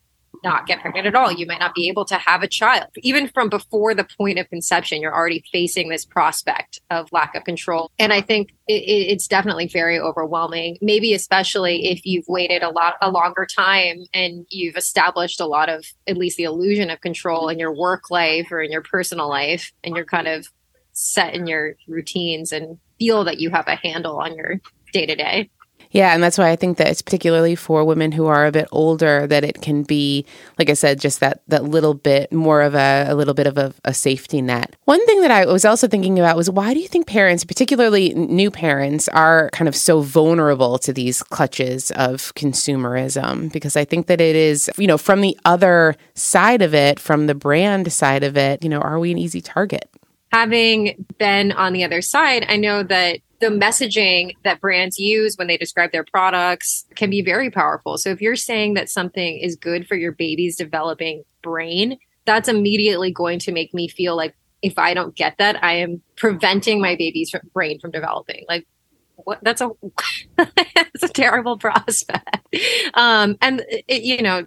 not 0.43 0.67
get 0.67 0.81
pregnant 0.81 1.07
at 1.07 1.15
all. 1.15 1.33
You 1.33 1.47
might 1.47 1.61
not 1.61 1.75
be 1.75 1.89
able 1.89 2.05
to 2.07 2.17
have 2.17 2.43
a 2.43 2.49
child. 2.49 2.89
Even 2.99 3.29
from 3.29 3.49
before 3.49 3.95
the 3.95 4.05
point 4.05 4.39
of 4.39 4.49
conception, 4.49 5.01
you're 5.01 5.15
already 5.15 5.45
facing 5.53 5.89
this 5.89 6.05
prospect 6.05 6.81
of 6.91 7.11
lack 7.13 7.35
of 7.35 7.45
control. 7.45 7.91
And 7.99 8.13
I 8.13 8.21
think 8.21 8.51
it, 8.69 8.83
it's 8.83 9.27
definitely 9.27 9.69
very 9.69 9.99
overwhelming, 9.99 10.79
maybe 10.81 11.15
especially 11.15 11.87
if 11.91 12.05
you've 12.05 12.27
waited 12.29 12.63
a 12.63 12.71
lot, 12.71 12.95
a 13.01 13.11
longer 13.11 13.47
time 13.47 14.05
and 14.13 14.47
you've 14.51 14.77
established 14.77 15.41
a 15.41 15.47
lot 15.47 15.69
of 15.69 15.85
at 16.07 16.17
least 16.17 16.37
the 16.37 16.45
illusion 16.45 16.91
of 16.91 17.01
control 17.01 17.49
in 17.49 17.59
your 17.59 17.73
work 17.73 18.11
life 18.11 18.51
or 18.51 18.61
in 18.61 18.73
your 18.73 18.83
personal 18.83 19.29
life 19.29 19.73
and 19.85 19.97
you're 19.97 20.05
kind 20.05 20.29
of 20.29 20.49
set 20.93 21.35
in 21.35 21.47
your 21.47 21.75
routines 21.89 22.53
and 22.53 22.79
feel 22.99 23.25
that 23.25 23.41
you 23.41 23.51
have 23.51 23.67
a 23.67 23.77
handle 23.77 24.19
on 24.19 24.37
your 24.37 24.61
day 24.93 25.07
to 25.07 25.17
day. 25.17 25.51
Yeah, 25.93 26.15
and 26.15 26.23
that's 26.23 26.39
why 26.39 26.49
I 26.51 26.57
think 26.57 26.79
that 26.79 26.89
it's 26.89 27.03
particularly 27.03 27.55
for 27.55 27.85
women 27.85 28.13
who 28.13 28.27
are 28.27 28.47
a 28.47 28.53
bit 28.53 28.67
older 28.73 29.27
that 29.27 29.45
it 29.45 29.61
can 29.61 29.83
be, 29.83 30.25
like 30.59 30.71
I 30.71 30.75
said, 30.75 30.99
just 30.99 31.21
that 31.21 31.43
that 31.49 31.65
little 31.65 31.93
bit 31.93 32.33
more 32.33 32.63
of 32.63 32.75
a, 32.75 33.07
a 33.09 33.15
little 33.15 33.35
bit 33.35 33.47
of 33.47 33.59
a, 33.59 33.75
a 33.85 33.93
safety 33.93 34.41
net. 34.41 34.75
One 34.87 35.05
thing 35.07 35.21
that 35.21 35.31
I 35.31 35.45
was 35.45 35.67
also 35.67 35.87
thinking 35.87 36.19
about 36.19 36.37
was 36.37 36.51
why 36.51 36.73
do 36.73 36.81
you 36.81 36.89
think 36.89 37.07
parents, 37.07 37.45
particularly 37.45 38.15
new 38.15 38.51
parents, 38.51 39.07
are 39.09 39.51
kind 39.51 39.69
of 39.69 39.77
so 39.77 40.01
vulnerable 40.01 40.79
to 40.79 40.93
these 40.95 41.23
clutches 41.23 41.91
of 41.93 42.35
consumerism? 42.35 43.53
Because 43.53 43.77
I 43.77 43.85
think 43.85 44.07
that 44.07 44.21
it 44.21 44.35
is, 44.35 44.71
you 44.79 44.87
know, 44.87 44.99
from 44.99 45.21
the 45.21 45.39
other 45.45 45.95
side 46.15 46.63
of 46.63 46.75
it, 46.75 46.99
from 46.99 47.27
the 47.27 47.35
brand 47.35 47.93
side 47.93 48.23
of 48.23 48.39
it, 48.39 48.65
you 48.65 48.71
know, 48.71 48.81
are 48.81 48.99
we 48.99 49.11
an 49.11 49.19
easy 49.19 49.43
target? 49.43 49.91
Having 50.33 51.07
been 51.19 51.53
on 51.53 51.73
the 51.73 51.85
other 51.85 52.03
side, 52.03 52.47
I 52.49 52.57
know 52.57 52.83
that 52.83 53.21
the 53.41 53.49
messaging 53.49 54.37
that 54.45 54.61
brands 54.61 54.99
use 54.99 55.35
when 55.37 55.49
they 55.49 55.57
describe 55.57 55.93
their 55.93 56.05
products 56.05 56.87
can 56.95 57.11
be 57.11 57.23
very 57.23 57.51
powerful. 57.51 57.99
So 57.99 58.11
if 58.11 58.23
you're 58.23 58.37
saying 58.37 58.75
that 58.75 58.89
something 58.89 59.39
is 59.39 59.57
good 59.57 59.87
for 59.87 59.97
your 59.97 60.13
baby's 60.13 60.57
developing 60.57 61.25
brain, 61.43 61.99
that's 62.25 62.49
immediately 62.49 63.13
going 63.13 63.41
to 63.41 63.53
make 63.53 63.75
me 63.75 63.89
feel 63.89 64.17
like 64.17 64.35
if 64.63 64.79
I 64.79 64.95
don't 64.95 65.15
get 65.15 65.39
that, 65.39 65.63
I 65.63 65.75
am 65.75 66.01
preventing 66.17 66.81
my 66.81 66.95
baby's 66.95 67.35
brain 67.53 67.81
from 67.81 67.91
developing. 67.91 68.45
Like 68.49 68.67
what 69.17 69.41
that's 69.43 69.61
a 69.61 69.71
that's 70.37 71.03
a 71.03 71.09
terrible 71.09 71.59
prospect. 71.59 72.47
Um, 72.95 73.37
and 73.43 73.65
it, 73.69 74.03
you 74.03 74.23
know, 74.23 74.47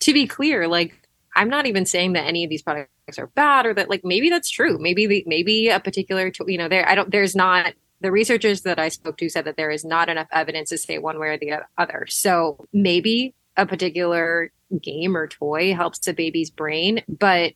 to 0.00 0.12
be 0.12 0.26
clear, 0.26 0.68
like 0.68 1.08
I'm 1.34 1.48
not 1.48 1.66
even 1.66 1.86
saying 1.86 2.12
that 2.14 2.26
any 2.26 2.44
of 2.44 2.50
these 2.50 2.62
products 2.62 2.90
are 3.18 3.28
bad 3.28 3.66
or 3.66 3.74
that 3.74 3.90
like 3.90 4.04
maybe 4.04 4.30
that's 4.30 4.50
true. 4.50 4.74
Mm-hmm. 4.74 4.82
Maybe 4.82 5.24
maybe 5.26 5.68
a 5.68 5.80
particular 5.80 6.32
you 6.46 6.58
know 6.58 6.68
there 6.68 6.88
I 6.88 6.94
don't 6.94 7.10
there's 7.10 7.36
not 7.36 7.74
the 8.00 8.10
researchers 8.10 8.62
that 8.62 8.78
I 8.78 8.88
spoke 8.88 9.18
to 9.18 9.28
said 9.28 9.44
that 9.44 9.56
there 9.56 9.70
is 9.70 9.84
not 9.84 10.08
enough 10.08 10.28
evidence 10.32 10.70
to 10.70 10.78
say 10.78 10.98
one 10.98 11.18
way 11.18 11.28
or 11.28 11.38
the 11.38 11.52
other. 11.76 12.06
So 12.08 12.66
maybe 12.72 13.34
a 13.56 13.66
particular 13.66 14.50
game 14.82 15.16
or 15.16 15.26
toy 15.26 15.74
helps 15.74 16.06
a 16.06 16.14
baby's 16.14 16.50
brain, 16.50 17.02
but 17.08 17.52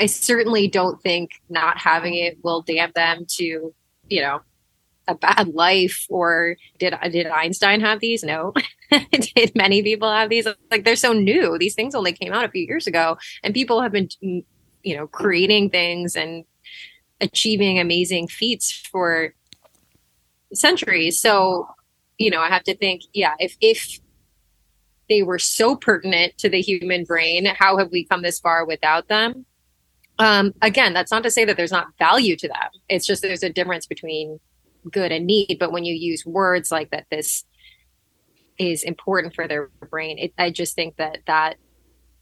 I 0.00 0.06
certainly 0.06 0.66
don't 0.66 1.00
think 1.02 1.32
not 1.48 1.78
having 1.78 2.14
it 2.14 2.38
will 2.42 2.62
damn 2.62 2.90
them 2.92 3.26
to, 3.36 3.74
you 4.08 4.22
know, 4.22 4.40
a 5.06 5.14
bad 5.14 5.48
life 5.48 6.06
or 6.08 6.56
did 6.78 6.94
did 7.10 7.26
Einstein 7.26 7.80
have 7.80 8.00
these? 8.00 8.22
No. 8.22 8.54
did 9.10 9.54
many 9.54 9.82
people 9.82 10.10
have 10.10 10.30
these? 10.30 10.46
Like 10.70 10.84
they're 10.84 10.96
so 10.96 11.12
new. 11.12 11.58
These 11.58 11.74
things 11.74 11.94
only 11.94 12.12
came 12.12 12.32
out 12.32 12.44
a 12.44 12.50
few 12.50 12.64
years 12.64 12.86
ago 12.86 13.18
and 13.42 13.52
people 13.52 13.82
have 13.82 13.92
been 13.92 14.08
you 14.82 14.96
know, 14.96 15.06
creating 15.06 15.70
things 15.70 16.16
and 16.16 16.44
achieving 17.20 17.78
amazing 17.78 18.28
feats 18.28 18.72
for 18.72 19.34
centuries. 20.52 21.20
So, 21.20 21.68
you 22.18 22.30
know, 22.30 22.40
I 22.40 22.48
have 22.48 22.64
to 22.64 22.76
think, 22.76 23.02
yeah, 23.12 23.34
if 23.38 23.56
if 23.60 24.00
they 25.08 25.22
were 25.22 25.38
so 25.38 25.76
pertinent 25.76 26.38
to 26.38 26.48
the 26.48 26.60
human 26.60 27.04
brain, 27.04 27.44
how 27.46 27.76
have 27.78 27.90
we 27.90 28.04
come 28.04 28.22
this 28.22 28.38
far 28.38 28.64
without 28.64 29.08
them? 29.08 29.44
Um, 30.18 30.52
again, 30.62 30.92
that's 30.92 31.10
not 31.10 31.22
to 31.24 31.30
say 31.30 31.44
that 31.44 31.56
there's 31.56 31.72
not 31.72 31.88
value 31.98 32.36
to 32.36 32.48
them. 32.48 32.70
It's 32.88 33.06
just 33.06 33.22
there's 33.22 33.42
a 33.42 33.50
difference 33.50 33.86
between 33.86 34.38
good 34.90 35.12
and 35.12 35.26
need. 35.26 35.56
But 35.58 35.72
when 35.72 35.84
you 35.84 35.94
use 35.94 36.24
words 36.24 36.70
like 36.70 36.90
that, 36.90 37.06
this 37.10 37.44
is 38.58 38.82
important 38.82 39.34
for 39.34 39.48
their 39.48 39.70
brain. 39.90 40.18
It, 40.18 40.32
I 40.38 40.50
just 40.50 40.74
think 40.74 40.96
that 40.96 41.18
that 41.26 41.56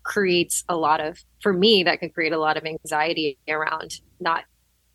creates 0.09 0.65
a 0.69 0.77
lot 0.77 1.01
of, 1.01 1.23
for 1.41 1.53
me, 1.53 1.85
that 1.85 2.01
could 2.01 2.15
create 2.15 2.33
a 2.33 2.39
lot 2.39 2.57
of 2.57 2.65
anxiety 2.65 3.39
around 3.47 4.01
not 4.19 4.45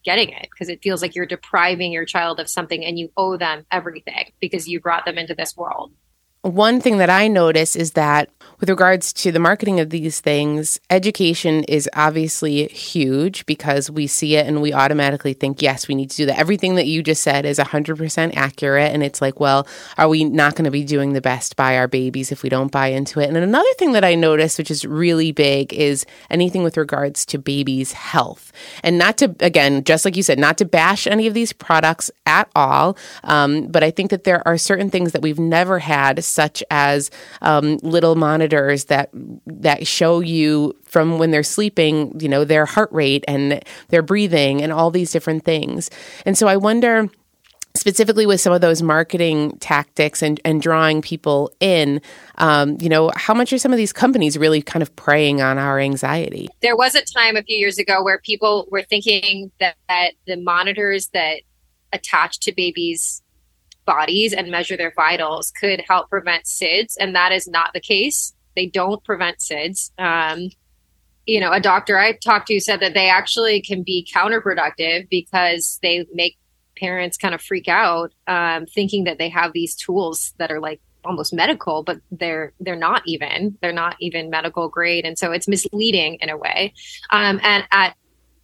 getting 0.04 0.30
it 0.30 0.50
because 0.52 0.68
it 0.68 0.82
feels 0.84 1.02
like 1.02 1.16
you're 1.16 1.26
depriving 1.26 1.94
your 1.94 2.04
child 2.04 2.40
of 2.40 2.50
something 2.50 2.84
and 2.84 3.00
you 3.00 3.10
owe 3.16 3.38
them 3.38 3.66
everything 3.72 4.34
because 4.42 4.68
you 4.68 4.82
brought 4.82 5.06
them 5.06 5.18
into 5.18 5.36
this 5.36 5.56
world. 5.56 5.94
One 6.44 6.82
thing 6.82 6.98
that 6.98 7.10
I 7.10 7.30
notice 7.30 7.74
is 7.78 7.92
that 7.92 8.30
with 8.60 8.70
regards 8.70 9.12
to 9.14 9.32
the 9.32 9.40
marketing 9.40 9.80
of 9.80 9.90
these 9.90 10.20
things, 10.20 10.80
education 10.90 11.64
is 11.66 11.90
obviously 11.94 12.68
huge 12.68 13.46
because 13.46 13.90
we 13.90 14.08
see 14.08 14.36
it 14.36 14.46
and 14.48 14.62
we 14.62 14.74
automatically 14.74 15.34
think, 15.34 15.62
yes, 15.62 15.88
we 15.88 15.96
need 15.96 16.10
to 16.12 16.18
do 16.18 16.26
that. 16.26 16.40
Everything 16.40 16.76
that 16.76 16.86
you 16.86 17.02
just 17.02 17.24
said 17.24 17.46
is 17.46 17.60
100% 17.60 18.36
accurate. 18.36 18.94
And 18.94 19.04
it's 19.04 19.22
like, 19.22 19.40
well, 19.40 19.68
are 19.98 20.08
we 20.08 20.26
not 20.26 20.56
going 20.56 20.66
to 20.66 20.72
be 20.72 20.84
doing 20.84 21.14
the 21.14 21.22
best 21.22 21.56
by 21.56 21.78
our 21.78 21.88
babies 21.88 22.32
if 22.32 22.44
we 22.44 22.50
don't 22.50 22.72
buy 22.72 22.88
into 22.88 23.20
it? 23.20 23.28
And 23.28 23.38
another 23.38 23.74
thing 23.78 23.94
that 23.94 24.04
I 24.04 24.16
noticed, 24.16 24.58
which 24.58 24.72
is 24.72 24.86
really 24.86 25.32
big, 25.32 25.74
is 25.74 26.06
anything 26.30 26.64
with 26.64 26.78
regards 26.78 27.26
to 27.28 27.38
babies' 27.38 27.94
health. 27.94 28.52
And 28.84 28.98
not 28.98 29.18
to, 29.18 29.36
again, 29.40 29.84
just 29.84 30.06
like 30.06 30.16
you 30.16 30.24
said, 30.24 30.40
not 30.40 30.58
to 30.58 30.66
bash 30.66 31.08
any 31.08 31.28
of 31.28 31.34
these 31.34 31.54
products 31.54 32.12
at 32.26 32.50
all. 32.56 32.98
Um, 33.24 33.68
but 33.68 33.84
I 33.84 33.92
think 33.92 34.10
that 34.12 34.26
there 34.26 34.46
are 34.48 34.58
certain 34.58 34.90
things 34.90 35.12
that 35.14 35.22
we've 35.22 35.40
never 35.40 35.80
had, 35.80 36.24
such 36.34 36.64
as 36.70 37.12
um, 37.42 37.78
little 37.84 38.16
monitors 38.16 38.86
that 38.86 39.10
that 39.46 39.88
show 39.88 40.20
you 40.20 40.76
from 40.84 41.18
when 41.20 41.32
they're 41.32 41.44
sleeping, 41.44 42.20
you 42.20 42.28
know, 42.28 42.44
their 42.44 42.66
heart 42.66 42.92
rate 42.92 43.24
and 43.28 43.64
their 43.90 44.02
breathing 44.02 44.62
and 44.62 44.72
all 44.72 44.92
these 44.92 45.12
different 45.12 45.44
things. 45.46 45.90
And 46.26 46.38
so 46.38 46.48
I 46.48 46.58
wonder 46.58 47.10
specifically 47.76 48.26
with 48.26 48.40
some 48.40 48.54
of 48.54 48.62
those 48.62 48.82
marketing 48.82 49.58
tactics 49.60 50.22
and, 50.22 50.40
and 50.46 50.62
drawing 50.62 51.02
people 51.02 51.52
in, 51.60 52.02
um, 52.38 52.78
you 52.80 52.90
know, 52.90 53.12
how 53.16 53.34
much 53.34 53.52
are 53.52 53.58
some 53.58 53.72
of 53.72 53.78
these 53.78 53.92
companies 53.92 54.38
really 54.38 54.62
kind 54.62 54.84
of 54.84 54.96
preying 54.96 55.42
on 55.42 55.58
our 55.58 55.80
anxiety? 55.80 56.48
There 56.62 56.76
was 56.76 56.94
a 56.96 57.02
time 57.02 57.36
a 57.36 57.44
few 57.44 57.58
years 57.58 57.80
ago 57.80 58.04
where 58.04 58.20
people 58.20 58.68
were 58.70 58.84
thinking 58.84 59.52
that, 59.60 59.76
that 59.90 60.12
the 60.28 60.38
monitors 60.38 61.08
that 61.14 61.42
attach 61.92 62.40
to 62.42 62.54
babies' 62.54 63.22
bodies 63.86 64.34
and 64.34 64.50
measure 64.50 64.78
their 64.78 64.94
vitals 64.96 65.52
could 65.52 65.84
help 65.88 66.10
prevent 66.10 66.46
SIDS, 66.46 66.96
and 67.00 67.16
that 67.16 67.32
is 67.32 67.48
not 67.48 67.72
the 67.74 67.80
case. 67.80 68.34
They 68.56 68.68
don't 68.68 69.04
prevent 69.04 69.40
SIDS. 69.40 69.92
Um, 69.98 70.50
you 71.26 71.40
know, 71.40 71.52
a 71.52 71.60
doctor 71.60 71.98
I 71.98 72.14
talked 72.14 72.48
to 72.48 72.60
said 72.60 72.82
that 72.82 72.94
they 72.94 73.10
actually 73.10 73.62
can 73.62 73.84
be 73.84 74.08
counterproductive 74.14 75.10
because 75.10 75.80
they 75.82 76.06
make 76.14 76.38
parents 76.78 77.18
kind 77.18 77.34
of 77.34 77.42
freak 77.42 77.68
out, 77.68 78.14
um, 78.28 78.66
thinking 78.66 79.06
that 79.06 79.18
they 79.18 79.30
have 79.30 79.54
these 79.54 79.76
tools 79.76 80.34
that 80.38 80.52
are 80.52 80.60
like 80.60 80.82
almost 81.06 81.34
medical, 81.34 81.84
but 81.84 82.00
they're 82.12 82.54
they're 82.60 82.76
not 82.76 83.02
even 83.06 83.58
they're 83.62 83.72
not 83.72 83.96
even 84.00 84.30
medical 84.30 84.70
grade, 84.70 85.06
and 85.06 85.18
so 85.18 85.32
it's 85.32 85.48
misleading 85.48 86.18
in 86.22 86.30
a 86.30 86.38
way. 86.38 86.74
Um, 87.10 87.40
and 87.44 87.64
at 87.72 87.96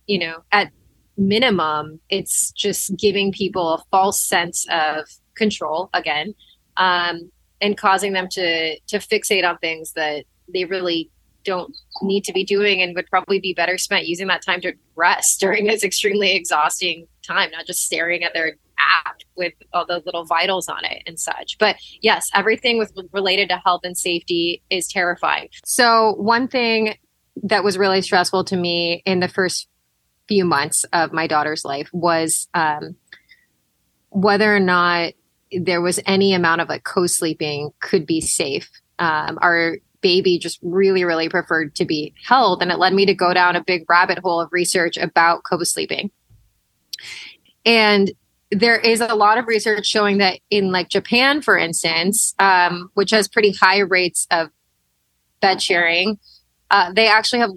you 0.08 0.20
know 0.20 0.44
at 0.52 0.72
minimum, 1.18 2.00
it's 2.10 2.52
just 2.52 2.96
giving 2.98 3.32
people 3.32 3.74
a 3.74 3.84
false 3.92 4.22
sense 4.22 4.66
of 4.72 5.06
control 5.40 5.90
again. 5.94 6.36
Um, 6.78 7.32
and 7.62 7.78
causing 7.78 8.14
them 8.14 8.28
to 8.32 8.80
to 8.80 9.00
fixate 9.00 9.48
on 9.48 9.58
things 9.58 9.94
that 9.94 10.26
they 10.54 10.66
really 10.66 11.10
don't 11.46 11.76
need 12.02 12.24
to 12.26 12.34
be 12.34 12.44
doing 12.44 12.82
and 12.82 12.96
would 12.96 13.08
probably 13.08 13.40
be 13.40 13.54
better 13.54 13.78
spent 13.78 14.06
using 14.06 14.28
that 14.28 14.44
time 14.46 14.62
to 14.62 14.74
rest 14.96 15.40
during 15.40 15.66
this 15.66 15.84
extremely 15.84 16.36
exhausting 16.36 17.08
time, 17.26 17.50
not 17.52 17.66
just 17.66 17.84
staring 17.84 18.24
at 18.24 18.34
their 18.34 18.56
app 19.06 19.18
with 19.36 19.54
all 19.74 19.86
the 19.86 20.02
little 20.06 20.26
vitals 20.26 20.70
on 20.70 20.84
it 20.86 21.04
and 21.06 21.20
such. 21.20 21.58
But 21.60 21.76
yes, 22.02 22.30
everything 22.34 22.78
with 22.78 22.94
related 23.12 23.50
to 23.50 23.58
health 23.58 23.82
and 23.84 23.98
safety 23.98 24.62
is 24.70 24.88
terrifying. 24.88 25.50
So 25.66 26.16
one 26.18 26.48
thing 26.48 26.96
that 27.44 27.64
was 27.64 27.78
really 27.78 28.02
stressful 28.02 28.46
to 28.46 28.58
me 28.58 29.02
in 29.06 29.20
the 29.20 29.28
first 29.28 29.68
few 30.28 30.46
months 30.46 30.86
of 30.94 31.12
my 31.12 31.28
daughter's 31.28 31.66
life 31.66 31.90
was 31.92 32.48
um, 32.54 32.96
whether 34.10 34.54
or 34.56 34.60
not 34.60 35.14
there 35.52 35.82
was 35.82 36.00
any 36.06 36.34
amount 36.34 36.62
of 36.62 36.70
like 36.70 36.84
co-sleeping 36.84 37.72
could 37.80 38.06
be 38.06 38.22
safe. 38.22 38.70
Um, 39.00 39.40
our 39.42 39.78
baby 40.02 40.40
just 40.40 40.60
really, 40.62 41.04
really 41.04 41.30
preferred 41.30 41.76
to 41.76 41.86
be 41.86 42.14
held. 42.24 42.62
And 42.62 42.72
it 42.72 42.80
led 42.80 42.94
me 42.94 43.06
to 43.06 43.14
go 43.14 43.34
down 43.34 43.56
a 43.56 43.64
big 43.64 43.90
rabbit 43.90 44.20
hole 44.20 44.40
of 44.40 44.50
research 44.52 44.98
about 44.98 45.44
co-sleeping. 45.44 46.12
And 47.66 48.12
there 48.52 48.78
is 48.78 49.02
a 49.02 49.14
lot 49.14 49.38
of 49.38 49.48
research 49.48 49.86
showing 49.86 50.18
that 50.18 50.40
in 50.50 50.72
like 50.72 50.90
Japan, 50.90 51.42
for 51.42 51.58
instance, 51.58 52.34
um, 52.40 52.90
which 52.94 53.12
has 53.12 53.28
pretty 53.28 53.52
high 53.52 53.80
rates 53.80 54.28
of 54.32 54.50
bed 55.40 55.62
sharing, 55.62 56.18
uh, 56.72 56.92
they 56.94 57.08
actually 57.08 57.40
have 57.40 57.52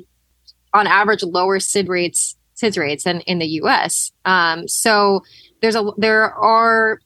on 0.75 0.87
average 0.87 1.23
lower 1.23 1.61
SID 1.61 1.89
rates, 1.89 2.37
SIDS 2.57 2.79
rates 2.79 3.05
than 3.05 3.21
in 3.23 3.39
the 3.39 3.47
US. 3.63 4.13
Um, 4.25 4.69
so 4.69 5.23
there's 5.61 5.77
a, 5.77 5.91
there 5.97 6.33
are 6.35 6.99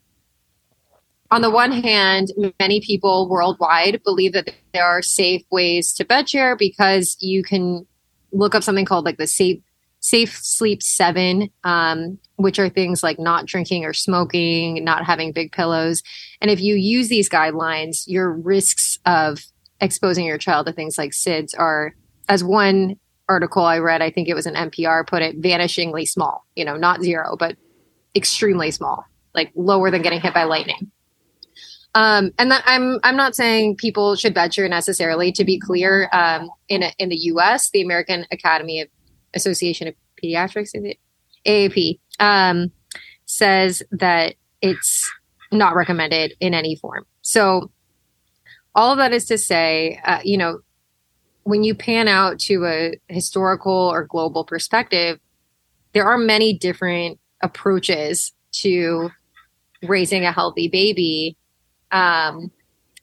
on 1.31 1.43
the 1.43 1.51
one 1.51 1.73
hand, 1.73 2.29
many 2.61 2.81
people 2.81 3.29
worldwide 3.29 4.03
believe 4.05 4.33
that 4.33 4.51
there 4.73 4.85
are 4.85 5.03
safe 5.03 5.43
ways 5.51 5.93
to 5.95 6.05
bed 6.05 6.29
share 6.29 6.57
because 6.57 7.17
you 7.21 7.43
can 7.43 7.87
look 8.33 8.55
up 8.55 8.63
something 8.63 8.85
called 8.85 9.05
like 9.05 9.19
the 9.19 9.27
safe 9.27 9.61
safe 10.01 10.39
sleep 10.41 10.83
seven, 10.83 11.51
um, 11.65 12.19
which 12.37 12.59
are 12.59 12.69
things 12.69 13.03
like 13.03 13.19
not 13.19 13.47
drinking 13.47 13.85
or 13.85 13.93
smoking, 13.93 14.85
not 14.85 15.05
having 15.05 15.33
big 15.33 15.51
pillows. 15.51 16.03
And 16.41 16.51
if 16.51 16.61
you 16.61 16.77
use 16.77 17.09
these 17.09 17.29
guidelines, 17.29 18.05
your 18.07 18.31
risks 18.31 18.99
of 19.05 19.41
exposing 19.81 20.25
your 20.25 20.39
child 20.39 20.67
to 20.67 20.73
things 20.73 20.97
like 20.97 21.11
SIDS 21.11 21.59
are, 21.59 21.95
as 22.29 22.45
one 22.45 22.97
article 23.29 23.65
I 23.65 23.79
read, 23.79 24.01
I 24.01 24.11
think 24.11 24.29
it 24.29 24.35
was 24.35 24.47
an 24.47 24.55
NPR 24.55 25.07
put 25.07 25.23
it, 25.23 25.41
vanishingly 25.41 26.07
small. 26.07 26.47
You 26.55 26.65
know, 26.65 26.77
not 26.77 27.03
zero, 27.03 27.37
but 27.37 27.57
extremely 28.15 28.71
small, 28.71 29.05
like 29.35 29.51
lower 29.57 29.91
than 29.91 30.03
getting 30.03 30.21
hit 30.21 30.35
by 30.35 30.45
lightning. 30.45 30.91
Um, 31.97 32.31
and 32.39 32.51
that 32.51 32.63
I'm 32.67 33.01
I'm 33.05 33.17
not 33.17 33.35
saying 33.35 33.77
people 33.77 34.17
should 34.17 34.35
venture 34.35 34.69
necessarily. 34.69 35.33
To 35.33 35.45
be 35.45 35.59
clear, 35.59 36.11
um, 36.13 36.51
in 36.69 36.83
a, 36.83 36.93
in 36.99 37.09
the 37.09 37.17
U.S., 37.17 37.71
the 37.71 37.81
American 37.81 38.27
Academy 38.31 38.83
of 38.83 38.89
Association 39.33 39.89
of 39.89 39.95
Pediatrics, 40.23 40.73
AAP, 41.47 41.99
um, 42.21 42.71
says 43.25 43.83
that 43.93 44.35
it's 44.61 45.11
not 45.51 45.75
recommended 45.75 46.35
in 46.39 46.53
any 46.53 46.77
form. 46.77 47.07
So, 47.23 47.71
all 48.75 48.93
of 48.93 48.99
that 48.99 49.15
is 49.15 49.25
to 49.29 49.39
say, 49.39 49.99
uh, 50.05 50.21
you 50.23 50.37
know, 50.37 50.61
when 51.45 51.65
you 51.65 51.75
pan 51.75 52.09
out 52.09 52.39
to 52.41 52.67
a 52.67 53.01
historical 53.09 53.73
or 53.73 54.05
global 54.05 54.45
perspective, 54.45 55.19
there 55.95 56.05
are 56.05 56.19
many 56.19 56.59
different 56.59 57.19
approaches 57.43 58.35
to 58.53 59.09
raising 59.83 60.27
a 60.27 60.33
healthy 60.33 60.69
baby 60.69 61.39
um, 61.93 62.51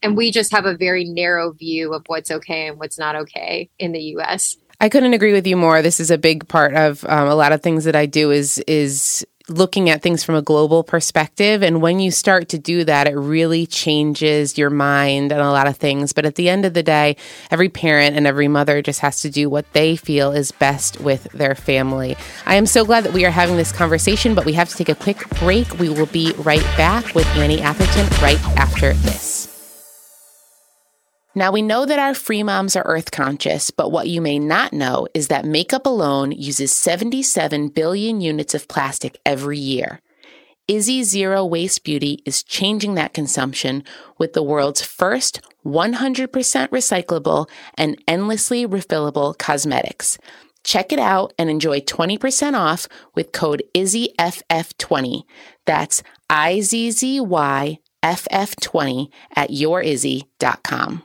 and 0.01 0.17
we 0.17 0.31
just 0.31 0.51
have 0.51 0.65
a 0.65 0.75
very 0.75 1.05
narrow 1.05 1.51
view 1.51 1.93
of 1.93 2.03
what's 2.07 2.29
okay 2.29 2.67
and 2.67 2.77
what's 2.77 2.99
not 2.99 3.15
okay 3.15 3.69
in 3.79 3.91
the 3.93 4.01
US. 4.17 4.57
I 4.79 4.89
couldn't 4.89 5.13
agree 5.13 5.31
with 5.31 5.47
you 5.47 5.55
more. 5.55 5.81
This 5.81 6.01
is 6.01 6.11
a 6.11 6.17
big 6.17 6.47
part 6.49 6.73
of 6.73 7.05
um, 7.05 7.27
a 7.27 7.35
lot 7.35 7.53
of 7.53 7.61
things 7.61 7.85
that 7.85 7.95
I 7.95 8.05
do 8.05 8.31
is 8.31 8.59
is 8.67 9.25
looking 9.49 9.89
at 9.89 10.01
things 10.01 10.23
from 10.23 10.35
a 10.35 10.41
global 10.41 10.83
perspective. 10.83 11.63
And 11.63 11.81
when 11.81 11.99
you 11.99 12.11
start 12.11 12.49
to 12.49 12.57
do 12.57 12.85
that, 12.85 13.07
it 13.07 13.15
really 13.15 13.65
changes 13.65 14.57
your 14.57 14.69
mind 14.69 15.33
on 15.33 15.39
a 15.39 15.51
lot 15.51 15.67
of 15.67 15.77
things. 15.77 16.13
But 16.13 16.25
at 16.25 16.35
the 16.35 16.49
end 16.49 16.65
of 16.65 16.73
the 16.73 16.83
day, 16.83 17.17
every 17.51 17.69
parent 17.69 18.15
and 18.15 18.25
every 18.25 18.47
mother 18.47 18.81
just 18.81 19.01
has 19.01 19.21
to 19.21 19.29
do 19.29 19.49
what 19.49 19.71
they 19.73 19.95
feel 19.95 20.31
is 20.31 20.51
best 20.51 20.99
with 21.01 21.23
their 21.33 21.55
family. 21.55 22.15
I 22.45 22.55
am 22.55 22.65
so 22.65 22.85
glad 22.85 23.03
that 23.03 23.13
we 23.13 23.25
are 23.25 23.31
having 23.31 23.57
this 23.57 23.71
conversation, 23.71 24.33
but 24.33 24.45
we 24.45 24.53
have 24.53 24.69
to 24.69 24.77
take 24.77 24.89
a 24.89 24.95
quick 24.95 25.29
break. 25.39 25.77
We 25.77 25.89
will 25.89 26.05
be 26.07 26.33
right 26.37 26.63
back 26.77 27.13
with 27.13 27.27
Annie 27.35 27.61
Atherton 27.61 28.07
right 28.21 28.41
after 28.57 28.93
this. 28.93 29.52
Now, 31.35 31.51
we 31.51 31.63
know 31.63 31.85
that 31.85 31.97
our 31.97 32.13
free 32.13 32.43
moms 32.43 32.75
are 32.75 32.85
earth 32.85 33.09
conscious, 33.09 33.71
but 33.71 33.91
what 33.91 34.07
you 34.07 34.21
may 34.21 34.37
not 34.37 34.71
know 34.71 35.07
is 35.15 35.29
that 35.29 35.45
makeup 35.45 35.87
alone 35.87 36.31
uses 36.31 36.71
77 36.71 37.69
billion 37.69 38.21
units 38.21 38.53
of 38.53 38.67
plastic 38.67 39.19
every 39.25 39.57
year. 39.57 39.99
Izzy 40.67 41.03
Zero 41.03 41.43
Waste 41.43 41.83
Beauty 41.83 42.21
is 42.25 42.43
changing 42.43 42.93
that 42.95 43.15
consumption 43.15 43.83
with 44.19 44.33
the 44.33 44.43
world's 44.43 44.83
first 44.83 45.41
100% 45.65 46.27
recyclable 46.69 47.49
and 47.77 48.01
endlessly 48.07 48.67
refillable 48.67 49.35
cosmetics. 49.37 50.19
Check 50.63 50.93
it 50.93 50.99
out 50.99 51.33
and 51.39 51.49
enjoy 51.49 51.81
20% 51.81 52.53
off 52.53 52.87
with 53.15 53.31
code 53.31 53.63
IZZYFF20. 53.75 55.23
That's 55.65 56.03
I 56.29 56.61
Z 56.61 56.91
Z 56.91 57.19
Y 57.21 57.79
FF20 58.03 59.07
at 59.35 59.49
yourizzy.com. 59.49 61.03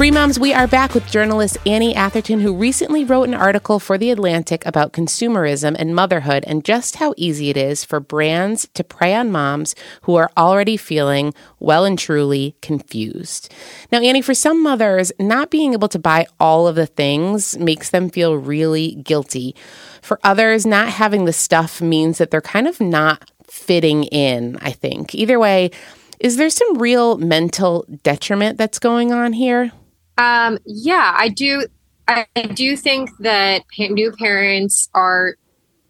Free 0.00 0.10
Moms, 0.10 0.40
we 0.40 0.54
are 0.54 0.66
back 0.66 0.94
with 0.94 1.10
journalist 1.10 1.58
Annie 1.66 1.94
Atherton, 1.94 2.40
who 2.40 2.54
recently 2.54 3.04
wrote 3.04 3.28
an 3.28 3.34
article 3.34 3.78
for 3.78 3.98
The 3.98 4.10
Atlantic 4.10 4.64
about 4.64 4.94
consumerism 4.94 5.76
and 5.78 5.94
motherhood 5.94 6.42
and 6.46 6.64
just 6.64 6.96
how 6.96 7.12
easy 7.18 7.50
it 7.50 7.58
is 7.58 7.84
for 7.84 8.00
brands 8.00 8.66
to 8.72 8.82
prey 8.82 9.12
on 9.12 9.30
moms 9.30 9.74
who 10.04 10.14
are 10.14 10.30
already 10.38 10.78
feeling 10.78 11.34
well 11.58 11.84
and 11.84 11.98
truly 11.98 12.56
confused. 12.62 13.52
Now, 13.92 14.00
Annie, 14.00 14.22
for 14.22 14.32
some 14.32 14.62
mothers, 14.62 15.12
not 15.20 15.50
being 15.50 15.74
able 15.74 15.88
to 15.88 15.98
buy 15.98 16.24
all 16.40 16.66
of 16.66 16.76
the 16.76 16.86
things 16.86 17.58
makes 17.58 17.90
them 17.90 18.08
feel 18.08 18.38
really 18.38 18.94
guilty. 19.04 19.54
For 20.00 20.18
others, 20.24 20.64
not 20.64 20.88
having 20.88 21.26
the 21.26 21.34
stuff 21.34 21.82
means 21.82 22.16
that 22.16 22.30
they're 22.30 22.40
kind 22.40 22.66
of 22.66 22.80
not 22.80 23.30
fitting 23.46 24.04
in, 24.04 24.56
I 24.62 24.70
think. 24.70 25.14
Either 25.14 25.38
way, 25.38 25.70
is 26.18 26.38
there 26.38 26.48
some 26.48 26.78
real 26.78 27.18
mental 27.18 27.84
detriment 28.02 28.56
that's 28.56 28.78
going 28.78 29.12
on 29.12 29.34
here? 29.34 29.72
Um, 30.20 30.58
yeah, 30.66 31.14
I 31.16 31.28
do. 31.28 31.66
I, 32.06 32.26
do 32.54 32.76
think 32.76 33.08
that 33.20 33.62
new 33.78 34.12
parents 34.12 34.88
are 34.92 35.36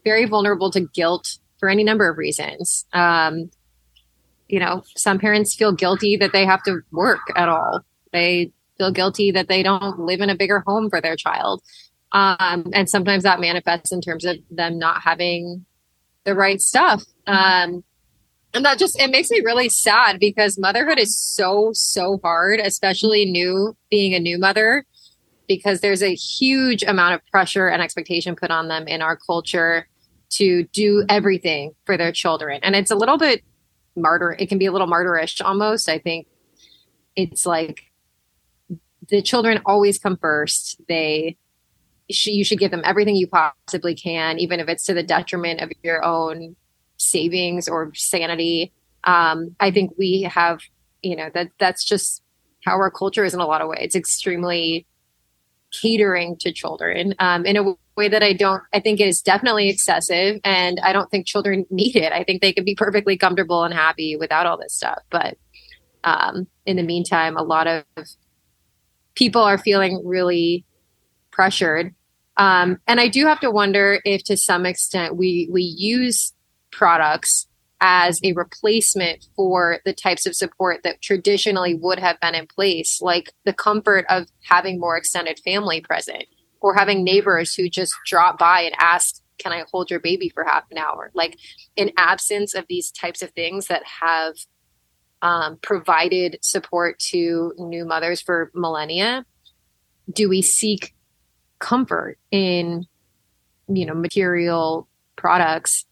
very 0.05 0.25
vulnerable 0.25 0.71
to 0.71 0.81
guilt 0.93 1.39
for 1.59 1.67
any 1.67 1.83
number 1.83 2.09
of 2.09 2.17
reasons. 2.17 2.85
Um, 2.93 3.49
you 4.47 4.59
know, 4.59 4.83
some 4.95 5.19
parents 5.19 5.55
feel 5.55 5.73
guilty 5.73 6.15
that 6.17 6.31
they 6.31 6.45
have 6.45 6.63
to 6.63 6.81
work 6.91 7.21
at 7.35 7.49
all. 7.49 7.81
They 8.13 8.51
feel 8.77 8.91
guilty 8.91 9.31
that 9.31 9.47
they 9.47 9.63
don't 9.63 9.99
live 9.99 10.21
in 10.21 10.29
a 10.29 10.35
bigger 10.35 10.63
home 10.65 10.89
for 10.89 11.01
their 11.01 11.15
child. 11.15 11.61
Um, 12.11 12.69
and 12.73 12.89
sometimes 12.89 13.23
that 13.23 13.41
manifests 13.41 13.91
in 13.91 13.99
terms 13.99 14.23
of 14.23 14.37
them 14.49 14.77
not 14.77 15.01
having 15.01 15.65
the 16.23 16.35
right 16.35 16.61
stuff. 16.61 17.03
Um, 17.27 17.83
and 18.53 18.65
that 18.65 18.77
just 18.77 18.99
it 18.99 19.09
makes 19.09 19.29
me 19.29 19.41
really 19.43 19.69
sad 19.69 20.19
because 20.19 20.59
motherhood 20.59 20.99
is 20.99 21.17
so 21.17 21.71
so 21.73 22.19
hard 22.23 22.59
especially 22.59 23.25
new 23.25 23.75
being 23.89 24.13
a 24.13 24.19
new 24.19 24.37
mother 24.37 24.85
because 25.51 25.81
there's 25.81 26.01
a 26.01 26.15
huge 26.15 26.81
amount 26.81 27.13
of 27.13 27.25
pressure 27.27 27.67
and 27.67 27.81
expectation 27.81 28.37
put 28.37 28.51
on 28.51 28.69
them 28.69 28.87
in 28.87 29.01
our 29.01 29.17
culture 29.17 29.85
to 30.29 30.63
do 30.71 31.03
everything 31.09 31.73
for 31.85 31.97
their 31.97 32.13
children. 32.13 32.61
And 32.63 32.73
it's 32.73 32.89
a 32.89 32.95
little 32.95 33.17
bit 33.17 33.43
martyr 33.97 34.33
it 34.39 34.47
can 34.47 34.57
be 34.57 34.65
a 34.65 34.71
little 34.71 34.87
martyrish 34.87 35.43
almost 35.43 35.89
i 35.89 35.99
think. 35.99 36.25
It's 37.17 37.45
like 37.45 37.91
the 39.09 39.21
children 39.21 39.59
always 39.65 39.99
come 39.99 40.15
first. 40.15 40.79
They 40.87 41.35
you 42.07 42.45
should 42.45 42.59
give 42.59 42.71
them 42.71 42.81
everything 42.85 43.17
you 43.17 43.27
possibly 43.27 43.93
can 43.95 44.39
even 44.39 44.61
if 44.61 44.69
it's 44.69 44.85
to 44.85 44.93
the 44.93 45.03
detriment 45.03 45.59
of 45.59 45.71
your 45.83 46.03
own 46.03 46.55
savings 47.01 47.67
or 47.67 47.91
sanity. 47.95 48.71
Um, 49.03 49.55
I 49.59 49.71
think 49.71 49.91
we 49.97 50.23
have, 50.23 50.61
you 51.01 51.15
know, 51.15 51.29
that 51.33 51.51
that's 51.59 51.83
just 51.83 52.21
how 52.63 52.73
our 52.73 52.91
culture 52.91 53.25
is 53.25 53.33
in 53.33 53.39
a 53.39 53.47
lot 53.47 53.61
of 53.61 53.67
ways. 53.67 53.79
It's 53.81 53.95
extremely 53.95 54.85
catering 55.71 56.37
to 56.37 56.51
children 56.51 57.15
um, 57.19 57.45
in 57.45 57.57
a 57.57 57.73
way 57.95 58.07
that 58.09 58.21
I 58.21 58.33
don't, 58.33 58.61
I 58.73 58.79
think 58.79 58.99
it 58.99 59.07
is 59.07 59.21
definitely 59.21 59.69
excessive. 59.69 60.39
And 60.43 60.79
I 60.83 60.93
don't 60.93 61.09
think 61.09 61.25
children 61.25 61.65
need 61.69 61.95
it. 61.95 62.11
I 62.11 62.23
think 62.23 62.41
they 62.41 62.53
can 62.53 62.65
be 62.65 62.75
perfectly 62.75 63.17
comfortable 63.17 63.63
and 63.63 63.73
happy 63.73 64.15
without 64.15 64.45
all 64.45 64.57
this 64.57 64.75
stuff. 64.75 64.99
But 65.09 65.37
um, 66.03 66.47
in 66.65 66.75
the 66.75 66.83
meantime, 66.83 67.37
a 67.37 67.43
lot 67.43 67.67
of 67.67 67.83
people 69.15 69.41
are 69.41 69.57
feeling 69.57 70.01
really 70.05 70.65
pressured. 71.31 71.95
Um, 72.37 72.79
and 72.87 72.99
I 72.99 73.07
do 73.07 73.25
have 73.25 73.39
to 73.41 73.51
wonder 73.51 74.01
if, 74.05 74.23
to 74.25 74.37
some 74.37 74.65
extent, 74.65 75.15
we 75.15 75.49
we 75.51 75.61
use 75.61 76.33
products 76.71 77.47
as 77.81 78.19
a 78.23 78.33
replacement 78.33 79.27
for 79.35 79.79
the 79.85 79.93
types 79.93 80.27
of 80.27 80.35
support 80.35 80.81
that 80.83 81.01
traditionally 81.01 81.73
would 81.73 81.97
have 81.97 82.19
been 82.19 82.35
in 82.35 82.45
place, 82.45 83.01
like 83.01 83.33
the 83.43 83.53
comfort 83.53 84.05
of 84.07 84.27
having 84.43 84.79
more 84.79 84.95
extended 84.95 85.39
family 85.43 85.81
present 85.81 86.25
or 86.61 86.75
having 86.75 87.03
neighbors 87.03 87.55
who 87.55 87.67
just 87.67 87.93
drop 88.05 88.37
by 88.37 88.61
and 88.61 88.75
ask, 88.77 89.15
Can 89.39 89.51
I 89.51 89.63
hold 89.71 89.89
your 89.89 89.99
baby 89.99 90.29
for 90.29 90.43
half 90.43 90.65
an 90.69 90.77
hour? 90.77 91.09
Like, 91.15 91.39
in 91.75 91.91
absence 91.97 92.53
of 92.53 92.65
these 92.69 92.91
types 92.91 93.23
of 93.23 93.31
things 93.31 93.65
that 93.67 93.81
have 94.01 94.35
um, 95.23 95.57
provided 95.63 96.37
support 96.41 96.99
to 96.99 97.53
new 97.57 97.83
mothers 97.83 98.21
for 98.21 98.51
millennia, 98.53 99.25
do 100.11 100.29
we 100.29 100.43
seek 100.43 100.93
comfort 101.57 102.19
in, 102.29 102.85
you 103.67 103.85
know, 103.87 103.95
material 103.95 104.87
products 105.15 105.85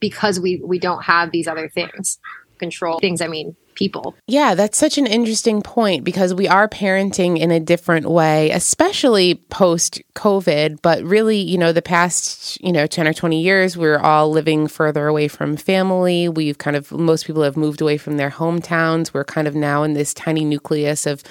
because 0.00 0.40
we 0.40 0.60
we 0.64 0.78
don't 0.78 1.04
have 1.04 1.30
these 1.30 1.46
other 1.48 1.68
things. 1.68 2.18
Control 2.58 3.00
things 3.00 3.20
i 3.20 3.26
mean 3.26 3.56
people. 3.74 4.14
Yeah 4.28 4.54
that's 4.54 4.78
such 4.78 4.98
an 4.98 5.06
interesting 5.06 5.60
point 5.60 6.04
because 6.04 6.32
we 6.32 6.46
are 6.46 6.68
parenting 6.68 7.38
in 7.38 7.50
a 7.50 7.58
different 7.58 8.08
way 8.08 8.50
especially 8.50 9.34
post 9.50 10.00
covid 10.14 10.80
but 10.80 11.02
really 11.02 11.38
you 11.38 11.58
know 11.58 11.72
the 11.72 11.82
past 11.82 12.60
you 12.62 12.72
know 12.72 12.86
10 12.86 13.08
or 13.08 13.12
20 13.12 13.42
years 13.42 13.76
we're 13.76 13.98
all 13.98 14.30
living 14.30 14.68
further 14.68 15.08
away 15.08 15.26
from 15.26 15.56
family. 15.56 16.28
We've 16.28 16.58
kind 16.58 16.76
of 16.76 16.92
most 16.92 17.26
people 17.26 17.42
have 17.42 17.56
moved 17.56 17.80
away 17.80 17.98
from 17.98 18.16
their 18.16 18.30
hometowns. 18.30 19.12
We're 19.12 19.24
kind 19.24 19.48
of 19.48 19.54
now 19.54 19.82
in 19.82 19.94
this 19.94 20.14
tiny 20.14 20.44
nucleus 20.44 21.06
of 21.06 21.22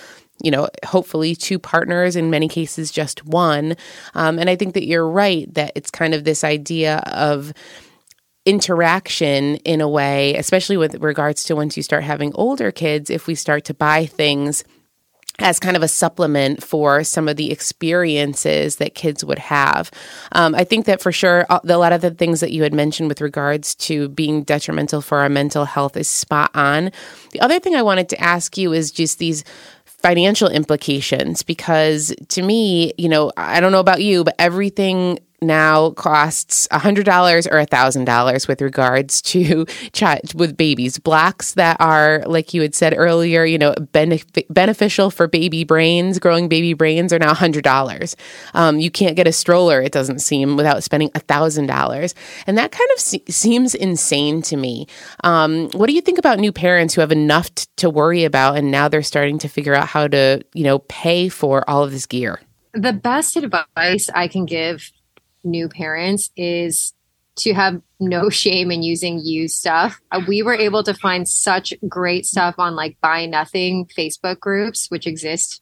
you 0.41 0.52
know, 0.52 0.67
hopefully 0.84 1.36
two 1.36 1.60
partners, 1.60 2.15
in 2.15 2.30
many 2.30 2.49
cases, 2.49 2.91
just 2.91 3.23
one. 3.23 3.78
Um, 4.15 4.39
and 4.39 4.49
I 4.49 4.56
think 4.56 4.73
that 4.73 4.86
you're 4.86 5.08
right 5.08 5.52
that 5.54 5.71
it's 5.76 5.91
kind 5.91 6.13
of 6.13 6.23
this 6.23 6.43
idea 6.43 6.97
of, 7.06 7.54
interaction 8.45 9.56
in 9.58 9.82
a 9.82 9.88
way, 9.88 10.36
especially 10.36 10.77
with 10.77 10.95
regards 10.95 11.43
to 11.45 11.56
once 11.56 11.77
you 11.77 11.84
start 11.84 12.03
having 12.03 12.34
older 12.36 12.71
kids, 12.71 13.10
if 13.10 13.27
we 13.27 13.36
start 13.36 13.63
to 13.65 13.73
buy 13.73 14.06
things 14.06 14.63
as 15.39 15.60
kind 15.60 15.75
of 15.75 15.82
a 15.82 15.88
supplement 15.88 16.62
for 16.62 17.03
some 17.03 17.27
of 17.27 17.38
the 17.38 17.51
experiences 17.51 18.75
that 18.75 18.93
kids 18.93 19.25
would 19.25 19.39
have. 19.39 19.89
Um, 20.34 20.53
I 20.53 20.63
think 20.63 20.86
that 20.86 21.01
for 21.01 21.12
sure, 21.12 21.45
uh, 21.49 21.60
a 21.67 21.77
lot 21.77 21.91
of 21.91 22.01
the 22.01 22.12
things 22.12 22.39
that 22.41 22.51
you 22.51 22.62
had 22.62 22.73
mentioned 22.73 23.10
with 23.10 23.19
regards 23.19 23.73
to 23.75 24.10
being 24.10 24.43
detrimental 24.43 25.01
for 25.01 25.19
our 25.19 25.29
mental 25.29 25.65
health 25.65 25.97
is 25.97 26.08
spot 26.08 26.51
on. 26.53 26.91
The 27.32 27.41
other 27.41 27.60
thing 27.60 27.75
I 27.75 27.82
wanted 27.82 28.10
to 28.10 28.21
ask 28.21 28.58
you 28.58 28.73
is 28.73 28.91
just 28.91 29.17
these 29.17 29.43
financial 29.86 30.49
implications 30.49 31.41
because 31.41 32.13
to 32.27 32.41
me, 32.43 32.93
you 32.97 33.10
know, 33.10 33.32
I 33.36 33.60
don't 33.60 33.71
know 33.71 33.79
about 33.79 34.03
you, 34.03 34.23
but 34.23 34.36
everything 34.38 35.17
now 35.43 35.91
costs 35.91 36.67
$100 36.71 37.08
or 37.51 37.65
$1,000 37.65 38.47
with 38.47 38.62
regards 38.62 39.21
to 39.21 39.65
ch- 39.93 40.36
with 40.36 40.58
babies. 40.58 40.99
Blocks 40.99 41.53
that 41.53 41.77
are, 41.79 42.23
like 42.25 42.53
you 42.53 42.62
had 42.62 42.75
said 42.75 42.93
earlier, 42.97 43.45
you 43.45 43.58
know, 43.58 43.73
benef- 43.73 44.45
beneficial 44.49 45.10
for 45.10 45.27
baby 45.27 45.63
brains, 45.63 46.19
growing 46.19 46.47
baby 46.47 46.73
brains 46.73 47.12
are 47.13 47.19
now 47.19 47.34
$100. 47.34 48.15
Um, 48.53 48.79
you 48.79 48.89
can't 48.89 49.15
get 49.15 49.27
a 49.27 49.34
stroller, 49.34 49.82
it 49.82 49.91
doesn't 49.91 50.19
seem, 50.19 50.56
without 50.56 50.84
spending 50.84 51.10
$1,000. 51.12 52.13
And 52.47 52.58
that 52.58 52.71
kind 52.71 52.89
of 52.93 52.99
se- 52.99 53.23
seems 53.29 53.75
insane 53.75 54.41
to 54.43 54.58
me. 54.58 54.88
Um, 55.23 55.69
what 55.71 55.88
do 55.88 55.93
you 55.93 56.01
think 56.01 56.17
about 56.17 56.39
new 56.39 56.51
parents 56.51 56.93
who 56.93 57.01
have 57.01 57.12
enough 57.12 57.53
t- 57.53 57.65
to 57.77 57.89
worry 57.89 58.23
about 58.23 58.58
and 58.58 58.71
now 58.71 58.88
they're 58.88 59.03
starting 59.03 59.38
to 59.39 59.47
figure 59.49 59.75
out 59.75 59.88
how 59.88 60.08
to, 60.08 60.41
you 60.53 60.63
know, 60.63 60.79
pay 60.79 61.29
for 61.29 61.69
all 61.69 61.84
of 61.84 61.91
this 61.91 62.06
gear? 62.06 62.39
The 62.73 62.93
best 62.93 63.36
advice 63.36 64.10
I 64.15 64.27
can 64.27 64.45
give 64.45 64.91
new 65.43 65.69
parents 65.69 66.29
is 66.36 66.93
to 67.38 67.53
have 67.53 67.82
no 67.99 68.29
shame 68.41 68.71
in 68.71 68.84
using 68.84 69.19
used 69.23 69.56
stuff. 69.56 69.99
Uh, 70.12 70.21
we 70.27 70.41
were 70.41 70.56
able 70.56 70.84
to 70.84 70.93
find 70.93 71.27
such 71.27 71.73
great 71.88 72.25
stuff 72.25 72.56
on 72.58 72.75
like 72.75 72.97
buy 73.01 73.25
nothing 73.25 73.88
Facebook 73.97 74.39
groups, 74.39 74.88
which 74.89 75.08
exist 75.08 75.62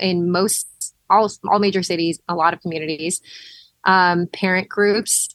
in 0.00 0.30
most 0.30 0.66
all 1.10 1.30
all 1.48 1.58
major 1.58 1.82
cities, 1.82 2.18
a 2.28 2.34
lot 2.34 2.54
of 2.54 2.60
communities. 2.60 3.20
Um, 3.84 4.26
parent 4.28 4.68
groups 4.68 5.34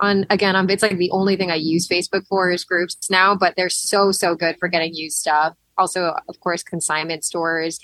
on 0.00 0.26
again, 0.30 0.56
um, 0.56 0.68
it's 0.70 0.82
like 0.82 0.96
the 0.96 1.10
only 1.10 1.36
thing 1.36 1.50
I 1.50 1.56
use 1.56 1.88
Facebook 1.88 2.26
for 2.26 2.50
is 2.50 2.64
groups 2.64 3.10
now, 3.10 3.34
but 3.34 3.54
they're 3.56 3.68
so 3.68 4.12
so 4.12 4.34
good 4.34 4.56
for 4.58 4.68
getting 4.68 4.94
used 4.94 5.18
stuff. 5.18 5.54
Also, 5.76 6.14
of 6.28 6.40
course, 6.40 6.62
consignment 6.62 7.24
stores. 7.24 7.78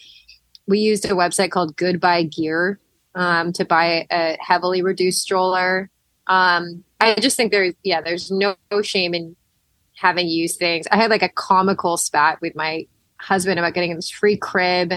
We 0.67 0.79
used 0.79 1.05
a 1.05 1.09
website 1.09 1.51
called 1.51 1.77
GoodBuy 1.77 2.35
Gear 2.35 2.79
um, 3.15 3.53
to 3.55 3.65
buy 3.65 4.07
a 4.11 4.37
heavily 4.41 4.83
reduced 4.83 5.21
stroller. 5.21 5.91
Um, 6.27 6.85
I 7.01 7.15
just 7.15 7.37
think 7.37 7.51
there's, 7.51 7.75
yeah, 7.83 8.01
there's 8.01 8.31
no, 8.31 8.57
no 8.71 8.83
shame 8.83 9.15
in 9.15 9.37
having 9.97 10.29
used 10.29 10.59
things. 10.59 10.87
I 10.91 10.97
had 10.97 11.11
like 11.11 11.23
a 11.23 11.29
comical 11.29 11.97
spat 11.97 12.41
with 12.41 12.55
my 12.55 12.87
husband 13.19 13.59
about 13.59 13.75
getting 13.75 13.95
this 13.95 14.11
free 14.11 14.37
crib 14.37 14.93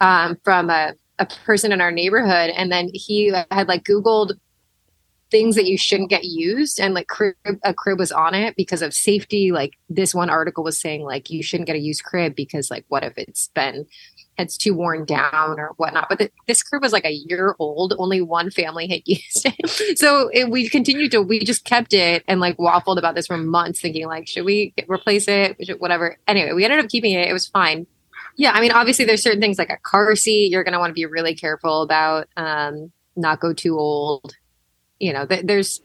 um, 0.00 0.36
from 0.44 0.70
a, 0.70 0.94
a 1.18 1.26
person 1.26 1.72
in 1.72 1.80
our 1.80 1.90
neighborhood. 1.90 2.50
And 2.50 2.70
then 2.70 2.90
he 2.92 3.32
had 3.50 3.68
like 3.68 3.84
Googled 3.84 4.32
things 5.30 5.54
that 5.54 5.66
you 5.66 5.78
shouldn't 5.78 6.10
get 6.10 6.24
used 6.24 6.80
and 6.80 6.92
like 6.92 7.06
crib, 7.06 7.36
a 7.62 7.72
crib 7.72 7.98
was 7.98 8.12
on 8.12 8.34
it 8.34 8.56
because 8.56 8.82
of 8.82 8.92
safety 8.92 9.52
like 9.52 9.74
this 9.88 10.14
one 10.14 10.28
article 10.28 10.64
was 10.64 10.80
saying 10.80 11.02
like 11.02 11.30
you 11.30 11.42
shouldn't 11.42 11.68
get 11.68 11.76
a 11.76 11.80
used 11.80 12.02
crib 12.02 12.34
because 12.34 12.70
like 12.70 12.84
what 12.88 13.04
if 13.04 13.16
it's 13.16 13.48
been 13.54 13.86
it's 14.40 14.56
too 14.56 14.74
worn 14.74 15.04
down 15.04 15.58
or 15.58 15.72
whatnot. 15.76 16.08
But 16.08 16.30
this 16.46 16.62
curve 16.62 16.82
was 16.82 16.92
like 16.92 17.04
a 17.04 17.12
year 17.12 17.54
old. 17.58 17.94
Only 17.98 18.20
one 18.20 18.50
family 18.50 18.86
had 18.88 19.02
used 19.06 19.46
it. 19.46 19.98
So 19.98 20.30
it, 20.32 20.50
we 20.50 20.68
continued 20.68 21.12
to, 21.12 21.22
we 21.22 21.40
just 21.40 21.64
kept 21.64 21.92
it 21.92 22.24
and 22.26 22.40
like 22.40 22.56
waffled 22.56 22.98
about 22.98 23.14
this 23.14 23.26
for 23.26 23.36
months 23.36 23.80
thinking 23.80 24.06
like, 24.06 24.28
should 24.28 24.44
we 24.44 24.74
replace 24.88 25.28
it? 25.28 25.56
Should, 25.64 25.80
whatever. 25.80 26.16
Anyway, 26.26 26.52
we 26.52 26.64
ended 26.64 26.80
up 26.80 26.88
keeping 26.88 27.12
it. 27.12 27.28
It 27.28 27.32
was 27.32 27.46
fine. 27.46 27.86
Yeah. 28.36 28.52
I 28.52 28.60
mean, 28.60 28.72
obviously 28.72 29.04
there's 29.04 29.22
certain 29.22 29.40
things 29.40 29.58
like 29.58 29.70
a 29.70 29.78
car 29.82 30.14
seat 30.16 30.50
you're 30.50 30.64
going 30.64 30.72
to 30.72 30.78
want 30.78 30.90
to 30.90 30.94
be 30.94 31.06
really 31.06 31.34
careful 31.34 31.82
about, 31.82 32.28
um, 32.36 32.92
not 33.16 33.40
go 33.40 33.52
too 33.52 33.78
old. 33.78 34.34
You 34.98 35.12
know, 35.12 35.26
th- 35.26 35.44
there's, 35.44 35.80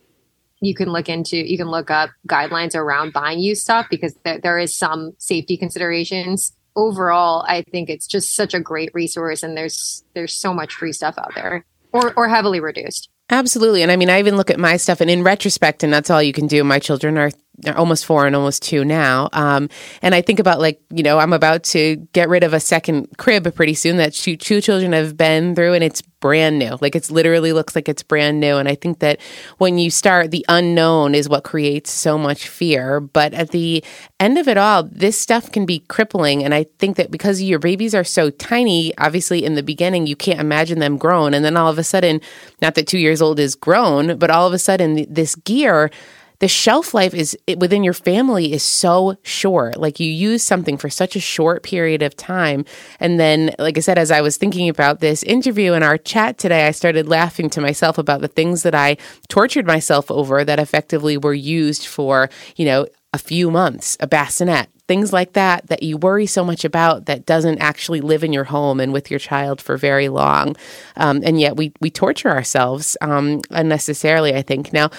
you 0.62 0.74
can 0.74 0.90
look 0.90 1.10
into 1.10 1.38
you 1.38 1.58
can 1.58 1.68
look 1.68 1.92
up 1.92 2.12
guidelines 2.28 2.76
around 2.76 3.14
buying 3.14 3.40
used 3.40 3.62
stuff 3.62 3.88
because 3.90 4.16
there, 4.24 4.40
there 4.40 4.58
is 4.58 4.76
some 4.76 5.12
safety 5.18 5.58
considerations 5.58 6.54
overall, 6.76 7.46
I 7.48 7.62
think 7.64 7.90
it's 7.90 8.08
just 8.08 8.36
such 8.36 8.54
a 8.54 8.60
great 8.60 8.92
resource, 8.94 9.44
and 9.44 9.56
there's 9.58 10.04
there's 10.14 10.36
so 10.36 10.54
much 10.54 10.74
free 10.74 10.94
stuff 10.94 11.16
out 11.18 11.34
there, 11.36 11.66
or 11.92 12.14
or 12.16 12.28
heavily 12.28 12.60
reduced. 12.60 13.10
Absolutely, 13.30 13.82
and 13.82 13.92
I 13.92 13.96
mean, 13.96 14.10
I 14.10 14.20
even 14.20 14.38
look 14.38 14.52
at 14.52 14.60
my 14.60 14.78
stuff, 14.78 15.02
and 15.02 15.10
in 15.10 15.24
retrospect, 15.24 15.84
and 15.84 15.92
that's 15.92 16.10
all 16.10 16.22
you 16.22 16.34
can 16.34 16.48
do. 16.48 16.64
My 16.64 16.80
children 16.80 17.18
are 17.18 17.32
almost 17.76 18.06
four 18.06 18.26
and 18.26 18.36
almost 18.36 18.64
two 18.64 18.84
now. 18.86 19.30
Um, 19.34 19.70
and 20.02 20.14
I 20.14 20.22
think 20.22 20.40
about 20.40 20.60
like, 20.60 20.82
you 20.90 21.04
know, 21.04 21.20
I'm 21.20 21.34
about 21.34 21.64
to 21.64 21.96
get 22.14 22.30
rid 22.30 22.44
of 22.44 22.54
a 22.54 22.60
second 22.60 23.18
crib 23.18 23.54
pretty 23.56 23.74
soon 23.74 23.98
that 23.98 24.14
two, 24.14 24.38
two 24.38 24.62
children 24.62 24.94
have 24.94 25.18
been 25.18 25.56
through 25.56 25.74
and 25.74 25.84
it's 25.84 26.02
brand 26.26 26.58
new. 26.58 26.76
Like 26.82 26.96
it's 26.96 27.12
literally 27.12 27.54
looks 27.54 27.76
like 27.76 27.88
it's 27.88 28.02
brand 28.02 28.40
new. 28.40 28.58
And 28.58 28.68
I 28.68 28.74
think 28.74 28.98
that 29.00 29.20
when 29.60 29.78
you 29.78 29.92
start, 29.92 30.32
the 30.32 30.44
unknown 30.50 31.14
is 31.14 31.30
what 31.30 31.44
creates 31.44 31.92
so 31.92 32.18
much 32.18 32.48
fear. 32.48 33.00
But 33.00 33.34
at 33.36 33.52
the 33.52 33.84
end 34.20 34.38
of 34.38 34.48
it 34.48 34.58
all, 34.58 34.84
this 34.84 35.20
stuff 35.20 35.52
can 35.52 35.68
be 35.68 35.80
crippling. 35.80 36.44
And 36.44 36.54
I 36.54 36.66
think 36.80 36.98
that 36.98 37.12
because 37.12 37.44
your 37.44 37.60
babies 37.60 37.94
are 37.94 38.04
so 38.04 38.32
tiny, 38.32 38.98
obviously 38.98 39.46
in 39.46 39.54
the 39.54 39.62
beginning, 39.62 40.08
you 40.08 40.16
can't 40.16 40.40
imagine 40.40 40.80
them 40.80 40.98
grown. 40.98 41.34
And 41.34 41.46
then 41.46 41.58
all 41.58 41.70
of 41.70 41.78
a 41.78 41.84
sudden, 41.84 42.22
not 42.60 42.74
that 42.74 42.88
two 42.88 42.98
years 42.98 43.22
old 43.22 43.40
is 43.40 43.54
grown, 43.54 44.18
but 44.18 44.32
all 44.32 44.48
of 44.48 44.54
a 44.54 44.60
sudden 44.60 45.06
this 45.08 45.36
gear, 45.36 45.92
the 46.40 46.48
shelf 46.48 46.94
life 46.94 47.14
is 47.14 47.38
within 47.58 47.84
your 47.84 47.94
family 47.94 48.54
is 48.54 48.64
so 48.64 49.18
short. 49.24 49.78
Like 49.78 50.00
you 50.00 50.12
use 50.12 50.44
something 50.44 50.78
for 50.78 50.90
such 50.90 51.16
a 51.16 51.20
short 51.20 51.64
period 51.64 52.02
of 52.02 52.16
time. 52.16 52.66
And 53.00 53.20
then, 53.20 53.56
like 53.60 53.78
I 53.78 53.82
said, 53.82 53.98
as 53.98 54.12
I 54.12 54.22
was 54.22 54.38
thinking 54.38 54.70
about 54.70 55.00
this 55.00 55.24
interview 55.24 55.74
and 55.74 55.84
our 55.84 55.98
chat 55.98 56.38
today, 56.38 56.68
I 56.68 56.72
started 56.72 57.08
laughing 57.08 57.50
to 57.52 57.62
myself 57.62 57.98
about 57.98 58.22
the 58.22 58.28
things 58.28 58.64
that 58.64 58.76
I 58.76 58.98
tortured 59.28 59.66
myself 59.66 60.12
over 60.12 60.44
that 60.44 60.60
effectively 60.60 61.18
were 61.18 61.34
used 61.34 61.86
for, 61.86 62.30
you 62.56 62.66
know, 62.66 62.88
a 63.14 63.18
few 63.18 63.50
months, 63.50 63.96
a 64.02 64.08
bassinet, 64.08 64.68
things 64.88 65.12
like 65.12 65.34
that 65.34 65.68
that 65.68 65.84
you 65.84 65.98
worry 65.98 66.26
so 66.26 66.44
much 66.44 66.64
about 66.64 67.06
that 67.06 67.26
doesn't 67.26 67.60
actually 67.60 68.02
live 68.02 68.24
in 68.24 68.32
your 68.32 68.44
home 68.44 68.80
and 68.80 68.94
with 68.94 69.10
your 69.10 69.20
child 69.20 69.62
for 69.62 69.78
very 69.78 70.10
long. 70.10 70.56
Um, 70.96 71.22
and 71.24 71.40
yet 71.40 71.58
we, 71.58 71.74
we 71.82 71.90
torture 71.90 72.30
ourselves 72.30 72.96
um, 73.02 73.42
unnecessarily, 73.50 74.36
I 74.36 74.42
think. 74.42 74.72
Now, 74.72 74.92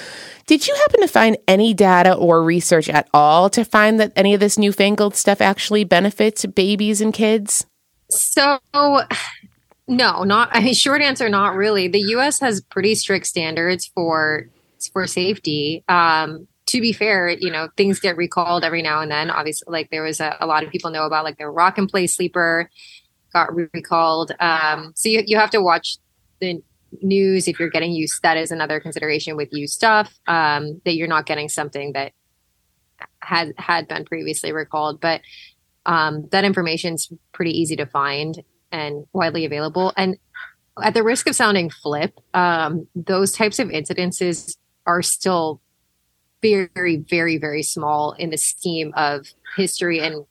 did 0.46 0.66
you 0.66 0.74
happen 0.74 1.00
to 1.00 1.08
find 1.08 1.36
any 1.46 1.74
data 1.74 2.14
or 2.14 2.42
research 2.42 2.88
at 2.88 3.08
all 3.14 3.48
to 3.50 3.64
find 3.64 4.00
that 4.00 4.12
any 4.16 4.34
of 4.34 4.40
this 4.40 4.58
newfangled 4.58 5.14
stuff 5.14 5.40
actually 5.40 5.84
benefits 5.84 6.44
babies 6.46 7.00
and 7.00 7.12
kids? 7.12 7.66
So, 8.10 8.58
no, 9.88 10.24
not. 10.24 10.48
I 10.52 10.60
mean, 10.60 10.74
short 10.74 11.02
answer, 11.02 11.28
not 11.28 11.54
really. 11.54 11.88
The 11.88 12.00
U.S. 12.00 12.40
has 12.40 12.60
pretty 12.60 12.94
strict 12.94 13.26
standards 13.26 13.86
for 13.94 14.48
for 14.92 15.06
safety. 15.06 15.82
Um, 15.88 16.46
to 16.76 16.80
be 16.82 16.92
fair, 16.92 17.30
you 17.30 17.50
know, 17.50 17.68
things 17.76 17.98
get 17.98 18.16
recalled 18.16 18.62
every 18.62 18.82
now 18.82 19.00
and 19.00 19.10
then. 19.10 19.30
Obviously, 19.30 19.64
like 19.70 19.90
there 19.90 20.02
was 20.02 20.20
a, 20.20 20.36
a 20.40 20.46
lot 20.46 20.62
of 20.62 20.70
people 20.70 20.90
know 20.90 21.06
about 21.06 21.24
like 21.24 21.38
the 21.38 21.48
rock 21.48 21.78
and 21.78 21.88
play 21.88 22.06
sleeper 22.06 22.70
got 23.32 23.48
recalled. 23.54 24.32
Um, 24.40 24.92
so 24.94 25.08
you, 25.08 25.22
you 25.26 25.38
have 25.38 25.50
to 25.50 25.62
watch 25.62 25.96
the 26.40 26.62
news 27.00 27.48
if 27.48 27.58
you're 27.58 27.70
getting 27.70 27.92
used. 27.92 28.22
That 28.22 28.36
is 28.36 28.50
another 28.50 28.78
consideration 28.78 29.36
with 29.36 29.48
used 29.52 29.72
stuff 29.72 30.14
um, 30.26 30.82
that 30.84 30.96
you're 30.96 31.08
not 31.08 31.24
getting 31.24 31.48
something 31.48 31.94
that 31.94 32.12
had 33.20 33.54
had 33.56 33.88
been 33.88 34.04
previously 34.04 34.52
recalled. 34.52 35.00
But 35.00 35.22
um, 35.86 36.28
that 36.30 36.44
information's 36.44 37.10
pretty 37.32 37.58
easy 37.58 37.76
to 37.76 37.86
find 37.86 38.44
and 38.70 39.06
widely 39.14 39.46
available. 39.46 39.94
And 39.96 40.18
at 40.82 40.92
the 40.92 41.02
risk 41.02 41.26
of 41.26 41.34
sounding 41.34 41.70
flip, 41.70 42.20
um, 42.34 42.86
those 42.94 43.32
types 43.32 43.58
of 43.58 43.68
incidences 43.68 44.58
are 44.84 45.00
still 45.00 45.62
very, 46.42 46.96
very, 46.96 47.38
very 47.38 47.62
small 47.62 48.12
in 48.12 48.30
the 48.30 48.38
scheme 48.38 48.92
of 48.96 49.26
history 49.56 50.00
and 50.00 50.24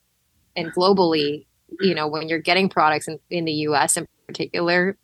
and 0.56 0.74
globally. 0.74 1.46
You 1.82 1.96
know, 1.96 2.08
when 2.08 2.30
you're 2.30 2.40
getting 2.40 2.70
products 2.70 3.08
in, 3.08 3.20
in 3.30 3.46
the 3.46 3.52
U.S. 3.52 3.98
in 3.98 4.08
particular, 4.28 4.98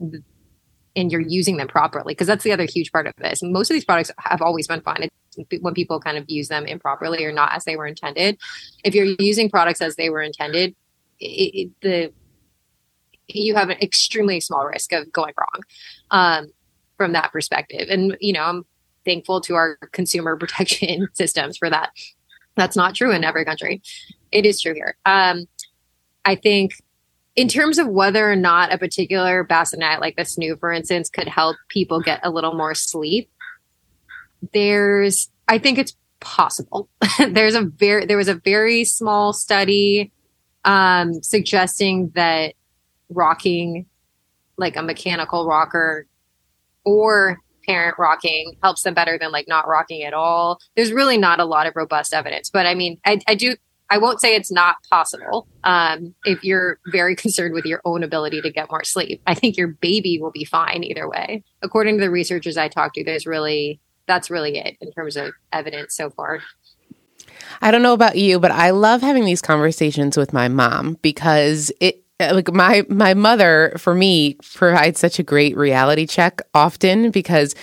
and 0.96 1.12
you're 1.12 1.22
using 1.22 1.58
them 1.58 1.68
properly, 1.68 2.14
because 2.14 2.28
that's 2.28 2.44
the 2.44 2.52
other 2.52 2.66
huge 2.66 2.92
part 2.92 3.08
of 3.08 3.14
this. 3.18 3.42
Most 3.42 3.70
of 3.70 3.76
these 3.76 3.86
products 3.86 4.12
have 4.18 4.42
always 4.42 4.68
been 4.68 4.82
fine. 4.82 5.10
It's 5.38 5.62
when 5.62 5.74
people 5.74 6.00
kind 6.00 6.18
of 6.18 6.26
use 6.30 6.50
them 6.50 6.66
improperly 6.66 7.24
or 7.24 7.32
not 7.32 7.54
as 7.54 7.64
they 7.64 7.76
were 7.76 7.88
intended. 7.88 8.38
If 8.84 8.94
you're 8.94 9.16
using 9.20 9.50
products 9.50 9.82
as 9.82 9.96
they 9.96 10.10
were 10.10 10.22
intended, 10.22 10.76
it, 11.20 11.26
it, 11.26 11.72
the 11.82 12.14
you 13.28 13.56
have 13.56 13.70
an 13.70 13.78
extremely 13.82 14.42
small 14.42 14.66
risk 14.66 14.92
of 14.92 15.12
going 15.12 15.34
wrong 15.38 15.64
um, 16.12 16.52
from 16.98 17.14
that 17.14 17.32
perspective. 17.32 17.88
And 17.90 18.18
you 18.20 18.34
know, 18.34 18.44
I'm 18.44 18.66
thankful 19.06 19.42
to 19.42 19.56
our 19.56 19.78
consumer 19.92 20.36
protection 20.38 21.08
systems 21.14 21.58
for 21.58 21.70
that. 21.70 21.92
That's 22.56 22.76
not 22.76 22.96
true 22.96 23.12
in 23.12 23.24
every 23.24 23.46
country. 23.46 23.82
It 24.32 24.46
is 24.46 24.62
true 24.62 24.74
here. 24.74 24.96
Um, 25.06 25.46
I 26.26 26.36
think 26.36 26.74
in 27.36 27.48
terms 27.48 27.80
of 27.80 27.88
whether 27.88 28.30
or 28.30 28.36
not 28.36 28.74
a 28.74 28.78
particular 28.78 29.44
bassinet 29.44 30.02
like 30.02 30.16
the 30.18 30.24
snoo, 30.24 30.60
for 30.60 30.72
instance, 30.72 31.10
could 31.10 31.28
help 31.28 31.56
people 31.70 32.02
get 32.02 32.20
a 32.24 32.30
little 32.30 32.54
more 32.54 32.76
sleep, 32.76 33.30
there's, 34.54 35.30
I 35.48 35.58
think 35.58 35.78
it's 35.78 35.96
possible. 36.20 36.90
there's 37.30 37.56
a 37.56 37.64
very, 37.64 38.06
there 38.06 38.18
was 38.18 38.28
a 38.28 38.36
very 38.36 38.84
small 38.84 39.34
study 39.34 40.12
um, 40.66 41.24
suggesting 41.24 42.12
that 42.16 42.54
rocking 43.10 43.86
like 44.58 44.76
a 44.76 44.84
mechanical 44.84 45.48
rocker 45.48 46.06
or 46.84 47.40
parent 47.72 47.96
rocking 47.98 48.58
helps 48.62 48.84
them 48.84 48.94
better 48.94 49.18
than 49.18 49.32
like 49.32 49.48
not 49.48 49.68
rocking 49.68 50.04
at 50.04 50.14
all. 50.14 50.60
There's 50.76 50.92
really 50.92 51.18
not 51.18 51.40
a 51.40 51.46
lot 51.46 51.68
of 51.68 51.76
robust 51.76 52.14
evidence, 52.14 52.50
but 52.50 52.66
I 52.66 52.76
mean, 52.76 53.00
I, 53.06 53.20
I 53.28 53.36
do. 53.36 53.56
I 53.90 53.98
won't 53.98 54.22
say 54.22 54.36
it's 54.36 54.52
not 54.52 54.78
possible 54.90 55.50
um, 55.66 56.16
if 56.24 56.46
you're 56.46 56.80
very 56.94 57.14
concerned 57.16 57.54
with 57.54 57.66
your 57.66 57.82
own 57.84 58.04
ability 58.04 58.42
to 58.42 58.50
get 58.50 58.72
more 58.72 58.86
sleep. 58.86 59.22
I 59.28 59.34
think 59.34 59.58
your 59.58 59.68
baby 59.68 60.18
will 60.18 60.32
be 60.32 60.46
fine 60.46 60.86
either 60.86 61.10
way. 61.10 61.44
According 61.62 61.98
to 61.98 62.02
the 62.02 62.10
researchers 62.10 62.56
I 62.56 62.70
talked 62.70 62.96
to, 62.96 63.04
there's 63.04 63.26
really 63.26 63.82
that's 64.08 64.30
really 64.30 64.58
it 64.58 64.78
in 64.82 64.92
terms 64.92 65.16
of 65.18 65.34
evidence 65.52 65.96
so 65.96 66.10
far. 66.10 66.40
I 67.62 67.72
don't 67.72 67.84
know 67.84 67.94
about 67.94 68.18
you, 68.18 68.40
but 68.40 68.52
I 68.52 68.72
love 68.72 69.02
having 69.02 69.26
these 69.26 69.42
conversations 69.42 70.18
with 70.18 70.34
my 70.34 70.48
mom 70.48 70.98
because 71.02 71.72
it 71.80 72.04
Uh, 72.22 72.36
like 72.36 72.54
my 72.54 72.86
my 72.90 73.14
mother 73.14 73.74
for 73.78 73.96
me 73.96 74.36
provides 74.54 75.00
such 75.00 75.18
a 75.20 75.24
great 75.24 75.58
reality 75.58 76.06
check 76.06 76.42
often 76.54 77.10
because 77.12 77.56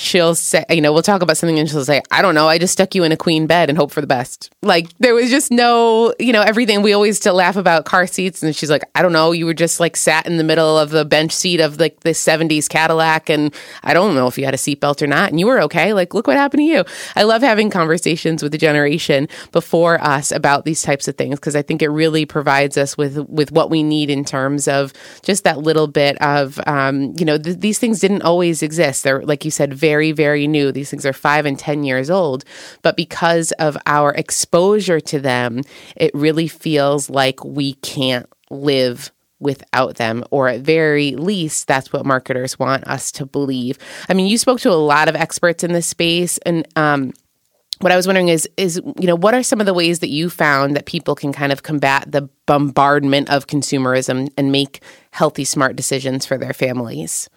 she'll 0.00 0.34
say, 0.34 0.64
you 0.70 0.80
know, 0.80 0.92
we'll 0.92 1.02
talk 1.02 1.20
about 1.20 1.36
something 1.36 1.58
and 1.58 1.68
she'll 1.68 1.84
say, 1.84 2.00
I 2.10 2.22
don't 2.22 2.34
know, 2.34 2.48
I 2.48 2.56
just 2.56 2.72
stuck 2.72 2.94
you 2.94 3.04
in 3.04 3.12
a 3.12 3.16
queen 3.16 3.46
bed 3.46 3.68
and 3.68 3.76
hope 3.76 3.92
for 3.92 4.00
the 4.00 4.06
best. 4.06 4.50
Like 4.62 4.88
there 4.98 5.14
was 5.14 5.28
just 5.28 5.50
no, 5.50 6.14
you 6.18 6.32
know, 6.32 6.40
everything. 6.40 6.80
We 6.80 6.94
always 6.94 7.18
still 7.18 7.34
laugh 7.34 7.56
about 7.56 7.84
car 7.84 8.06
seats 8.06 8.42
and 8.42 8.56
she's 8.56 8.70
like, 8.70 8.82
I 8.94 9.02
don't 9.02 9.12
know, 9.12 9.32
you 9.32 9.44
were 9.44 9.54
just 9.54 9.78
like 9.78 9.96
sat 9.96 10.26
in 10.26 10.38
the 10.38 10.44
middle 10.44 10.78
of 10.78 10.88
the 10.88 11.04
bench 11.04 11.32
seat 11.32 11.60
of 11.60 11.78
like 11.78 12.00
the 12.00 12.10
70s 12.10 12.66
Cadillac 12.68 13.28
and 13.28 13.54
I 13.82 13.92
don't 13.92 14.14
know 14.14 14.26
if 14.26 14.38
you 14.38 14.46
had 14.46 14.54
a 14.54 14.56
seatbelt 14.58 15.02
or 15.02 15.06
not 15.06 15.30
and 15.30 15.38
you 15.38 15.46
were 15.46 15.60
okay. 15.62 15.92
Like, 15.92 16.14
look 16.14 16.26
what 16.26 16.38
happened 16.38 16.60
to 16.60 16.64
you. 16.64 16.84
I 17.14 17.24
love 17.24 17.42
having 17.42 17.68
conversations 17.68 18.42
with 18.42 18.52
the 18.52 18.58
generation 18.58 19.28
before 19.52 20.02
us 20.02 20.32
about 20.32 20.64
these 20.64 20.82
types 20.82 21.08
of 21.08 21.16
things 21.16 21.38
because 21.38 21.54
I 21.54 21.62
think 21.62 21.82
it 21.82 21.88
really 21.88 22.24
provides 22.24 22.78
us 22.78 22.96
with 22.96 23.18
with 23.28 23.52
what 23.52 23.68
we 23.68 23.82
need 23.82 24.08
in 24.08 24.24
terms 24.24 24.66
of 24.66 24.94
just 25.22 25.44
that 25.44 25.58
little 25.58 25.86
bit 25.86 26.20
of, 26.22 26.58
um, 26.66 27.14
you 27.18 27.26
know, 27.26 27.36
th- 27.36 27.58
these 27.58 27.78
things 27.78 28.00
didn't 28.00 28.22
always 28.22 28.62
exist. 28.62 29.04
They're, 29.04 29.22
like 29.22 29.44
you 29.44 29.50
said, 29.50 29.74
very 29.74 29.89
very, 29.90 30.12
very 30.12 30.46
new. 30.46 30.70
These 30.70 30.88
things 30.90 31.04
are 31.04 31.12
five 31.12 31.46
and 31.46 31.58
10 31.58 31.82
years 31.82 32.10
old. 32.10 32.44
But 32.82 32.96
because 32.96 33.50
of 33.52 33.76
our 33.86 34.12
exposure 34.14 35.00
to 35.00 35.18
them, 35.18 35.62
it 35.96 36.12
really 36.14 36.46
feels 36.46 37.10
like 37.10 37.44
we 37.44 37.72
can't 37.74 38.28
live 38.50 39.10
without 39.40 39.96
them, 39.96 40.22
or 40.30 40.48
at 40.48 40.60
very 40.60 41.16
least, 41.16 41.66
that's 41.66 41.92
what 41.92 42.06
marketers 42.06 42.58
want 42.58 42.86
us 42.86 43.10
to 43.12 43.26
believe. 43.26 43.78
I 44.08 44.14
mean, 44.14 44.26
you 44.26 44.38
spoke 44.38 44.60
to 44.60 44.70
a 44.70 44.74
lot 44.94 45.08
of 45.08 45.16
experts 45.16 45.64
in 45.64 45.72
this 45.72 45.86
space, 45.86 46.38
and 46.46 46.68
um, 46.76 47.12
what 47.80 47.90
I 47.90 47.96
was 47.96 48.06
wondering 48.06 48.28
is, 48.28 48.48
is 48.56 48.76
you 49.00 49.06
know, 49.06 49.16
what 49.16 49.34
are 49.34 49.42
some 49.42 49.58
of 49.58 49.66
the 49.66 49.74
ways 49.74 49.98
that 50.00 50.10
you 50.10 50.30
found 50.30 50.76
that 50.76 50.86
people 50.86 51.16
can 51.16 51.32
kind 51.32 51.50
of 51.50 51.62
combat 51.62 52.12
the 52.12 52.28
bombardment 52.46 53.28
of 53.30 53.48
consumerism 53.48 54.28
and 54.36 54.52
make 54.52 54.82
healthy, 55.10 55.44
smart 55.44 55.74
decisions 55.74 56.26
for 56.26 56.38
their 56.38 56.52
families? 56.52 57.28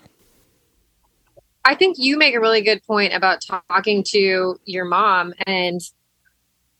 I 1.66 1.76
think 1.76 1.98
you 1.98 2.18
make 2.18 2.36
a 2.36 2.40
really 2.40 2.62
good 2.62 2.84
point 2.84 3.14
about 3.14 3.42
talking 3.42 4.04
to 4.10 4.60
your 4.66 4.86
mom. 4.86 5.34
And 5.48 5.82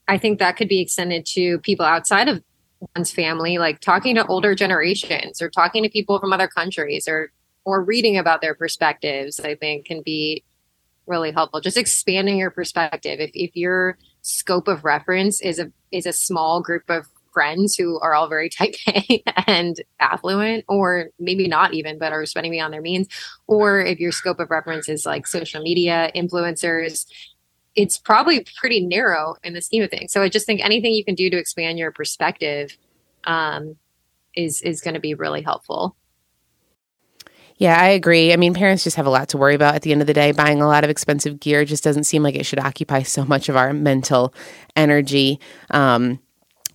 I 0.08 0.18
think 0.18 0.38
that 0.38 0.56
could 0.56 0.68
be 0.68 0.80
extended 0.80 1.24
to 1.26 1.58
people 1.60 1.86
outside 1.86 2.28
of 2.28 2.42
one's 2.94 3.10
family, 3.10 3.58
like 3.58 3.80
talking 3.80 4.14
to 4.16 4.26
older 4.26 4.54
generations 4.54 5.40
or 5.40 5.48
talking 5.48 5.82
to 5.82 5.88
people 5.88 6.18
from 6.18 6.32
other 6.32 6.48
countries 6.48 7.08
or 7.08 7.32
or 7.66 7.82
reading 7.82 8.18
about 8.18 8.42
their 8.42 8.54
perspectives, 8.54 9.40
I 9.40 9.54
think 9.54 9.86
can 9.86 10.02
be 10.02 10.44
really 11.06 11.32
helpful. 11.32 11.62
Just 11.62 11.78
expanding 11.78 12.36
your 12.36 12.50
perspective. 12.50 13.20
If 13.20 13.30
if 13.32 13.56
your 13.56 13.96
scope 14.20 14.68
of 14.68 14.84
reference 14.84 15.40
is 15.40 15.58
a 15.58 15.72
is 15.90 16.06
a 16.06 16.12
small 16.12 16.60
group 16.60 16.84
of 16.88 17.06
friends 17.34 17.76
who 17.76 18.00
are 18.00 18.14
all 18.14 18.28
very 18.28 18.48
type 18.58 18.74
A 18.88 19.22
and 19.46 19.76
affluent, 20.00 20.64
or 20.68 21.10
maybe 21.18 21.48
not 21.48 21.74
even, 21.74 21.98
but 21.98 22.12
are 22.12 22.24
spending 22.24 22.52
beyond 22.52 22.72
their 22.72 22.80
means, 22.80 23.08
or 23.46 23.80
if 23.80 24.00
your 24.00 24.12
scope 24.12 24.40
of 24.40 24.50
reference 24.50 24.88
is 24.88 25.04
like 25.04 25.26
social 25.26 25.60
media 25.60 26.10
influencers, 26.14 27.04
it's 27.74 27.98
probably 27.98 28.46
pretty 28.56 28.80
narrow 28.86 29.36
in 29.42 29.52
the 29.52 29.60
scheme 29.60 29.82
of 29.82 29.90
things. 29.90 30.12
So 30.12 30.22
I 30.22 30.28
just 30.28 30.46
think 30.46 30.64
anything 30.64 30.92
you 30.92 31.04
can 31.04 31.14
do 31.14 31.28
to 31.28 31.36
expand 31.36 31.78
your 31.78 31.92
perspective 31.92 32.78
um, 33.24 33.76
is 34.34 34.62
is 34.62 34.80
going 34.80 34.94
to 34.94 35.00
be 35.00 35.14
really 35.14 35.42
helpful. 35.42 35.96
Yeah, 37.56 37.80
I 37.80 37.88
agree. 37.88 38.32
I 38.32 38.36
mean, 38.36 38.52
parents 38.52 38.82
just 38.82 38.96
have 38.96 39.06
a 39.06 39.10
lot 39.10 39.28
to 39.28 39.38
worry 39.38 39.54
about 39.54 39.76
at 39.76 39.82
the 39.82 39.92
end 39.92 40.00
of 40.00 40.08
the 40.08 40.12
day. 40.12 40.32
Buying 40.32 40.60
a 40.60 40.66
lot 40.66 40.82
of 40.82 40.90
expensive 40.90 41.38
gear 41.38 41.64
just 41.64 41.84
doesn't 41.84 42.04
seem 42.04 42.22
like 42.22 42.34
it 42.34 42.44
should 42.46 42.58
occupy 42.58 43.02
so 43.02 43.24
much 43.24 43.48
of 43.48 43.56
our 43.56 43.72
mental 43.72 44.34
energy. 44.74 45.38
Um, 45.70 46.18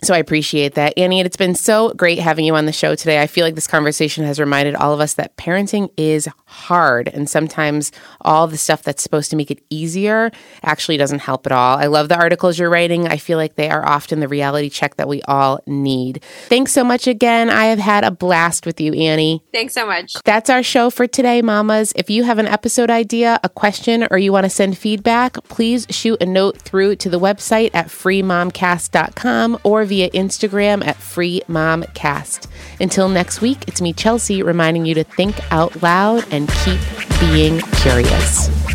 so 0.02 0.14
I 0.14 0.18
appreciate 0.18 0.74
that. 0.74 0.96
Annie, 0.96 1.20
it's 1.20 1.36
been 1.36 1.54
so 1.54 1.92
great 1.94 2.18
having 2.18 2.44
you 2.44 2.54
on 2.54 2.66
the 2.66 2.72
show 2.72 2.94
today. 2.94 3.20
I 3.20 3.26
feel 3.26 3.44
like 3.44 3.54
this 3.54 3.66
conversation 3.66 4.24
has 4.24 4.40
reminded 4.40 4.74
all 4.74 4.94
of 4.94 5.00
us 5.00 5.14
that 5.14 5.36
parenting 5.36 5.90
is 5.96 6.28
hard 6.46 7.08
and 7.08 7.28
sometimes 7.28 7.92
all 8.22 8.46
the 8.46 8.56
stuff 8.56 8.82
that's 8.82 9.02
supposed 9.02 9.30
to 9.30 9.36
make 9.36 9.50
it 9.50 9.62
easier 9.68 10.30
actually 10.62 10.96
doesn't 10.96 11.18
help 11.18 11.44
at 11.46 11.52
all. 11.52 11.76
I 11.76 11.86
love 11.86 12.08
the 12.08 12.16
articles 12.16 12.58
you're 12.58 12.70
writing. 12.70 13.08
I 13.08 13.18
feel 13.18 13.36
like 13.36 13.56
they 13.56 13.68
are 13.68 13.86
often 13.86 14.20
the 14.20 14.28
reality 14.28 14.70
check 14.70 14.96
that 14.96 15.08
we 15.08 15.20
all 15.22 15.60
need. 15.66 16.22
Thanks 16.48 16.72
so 16.72 16.82
much 16.82 17.06
again. 17.06 17.50
I 17.50 17.66
have 17.66 17.78
had 17.78 18.02
a 18.04 18.10
blast 18.10 18.64
with 18.64 18.80
you, 18.80 18.94
Annie. 18.94 19.42
Thanks 19.52 19.74
so 19.74 19.86
much. 19.86 20.14
That's 20.24 20.48
our 20.48 20.62
show 20.62 20.88
for 20.88 21.06
today, 21.06 21.42
mamas. 21.42 21.92
If 21.94 22.08
you 22.08 22.24
have 22.24 22.38
an 22.38 22.46
episode 22.46 22.90
idea, 22.90 23.38
a 23.44 23.48
question, 23.50 24.06
or 24.10 24.16
you 24.16 24.32
want 24.32 24.44
to 24.44 24.50
send 24.50 24.78
feedback, 24.78 25.34
please 25.44 25.86
shoot 25.90 26.22
a 26.22 26.26
note 26.26 26.58
through 26.58 26.96
to 26.96 27.10
the 27.10 27.20
website 27.20 27.70
at 27.74 27.88
freemomcast.com 27.88 29.58
or 29.62 29.84
via 29.90 30.08
Instagram 30.10 30.86
at 30.86 30.96
FreeMomCast. 30.96 32.46
Until 32.80 33.08
next 33.08 33.40
week, 33.40 33.64
it's 33.66 33.82
me, 33.82 33.92
Chelsea, 33.92 34.40
reminding 34.40 34.86
you 34.86 34.94
to 34.94 35.02
think 35.02 35.34
out 35.52 35.82
loud 35.82 36.24
and 36.30 36.48
keep 36.64 36.80
being 37.18 37.58
curious. 37.82 38.69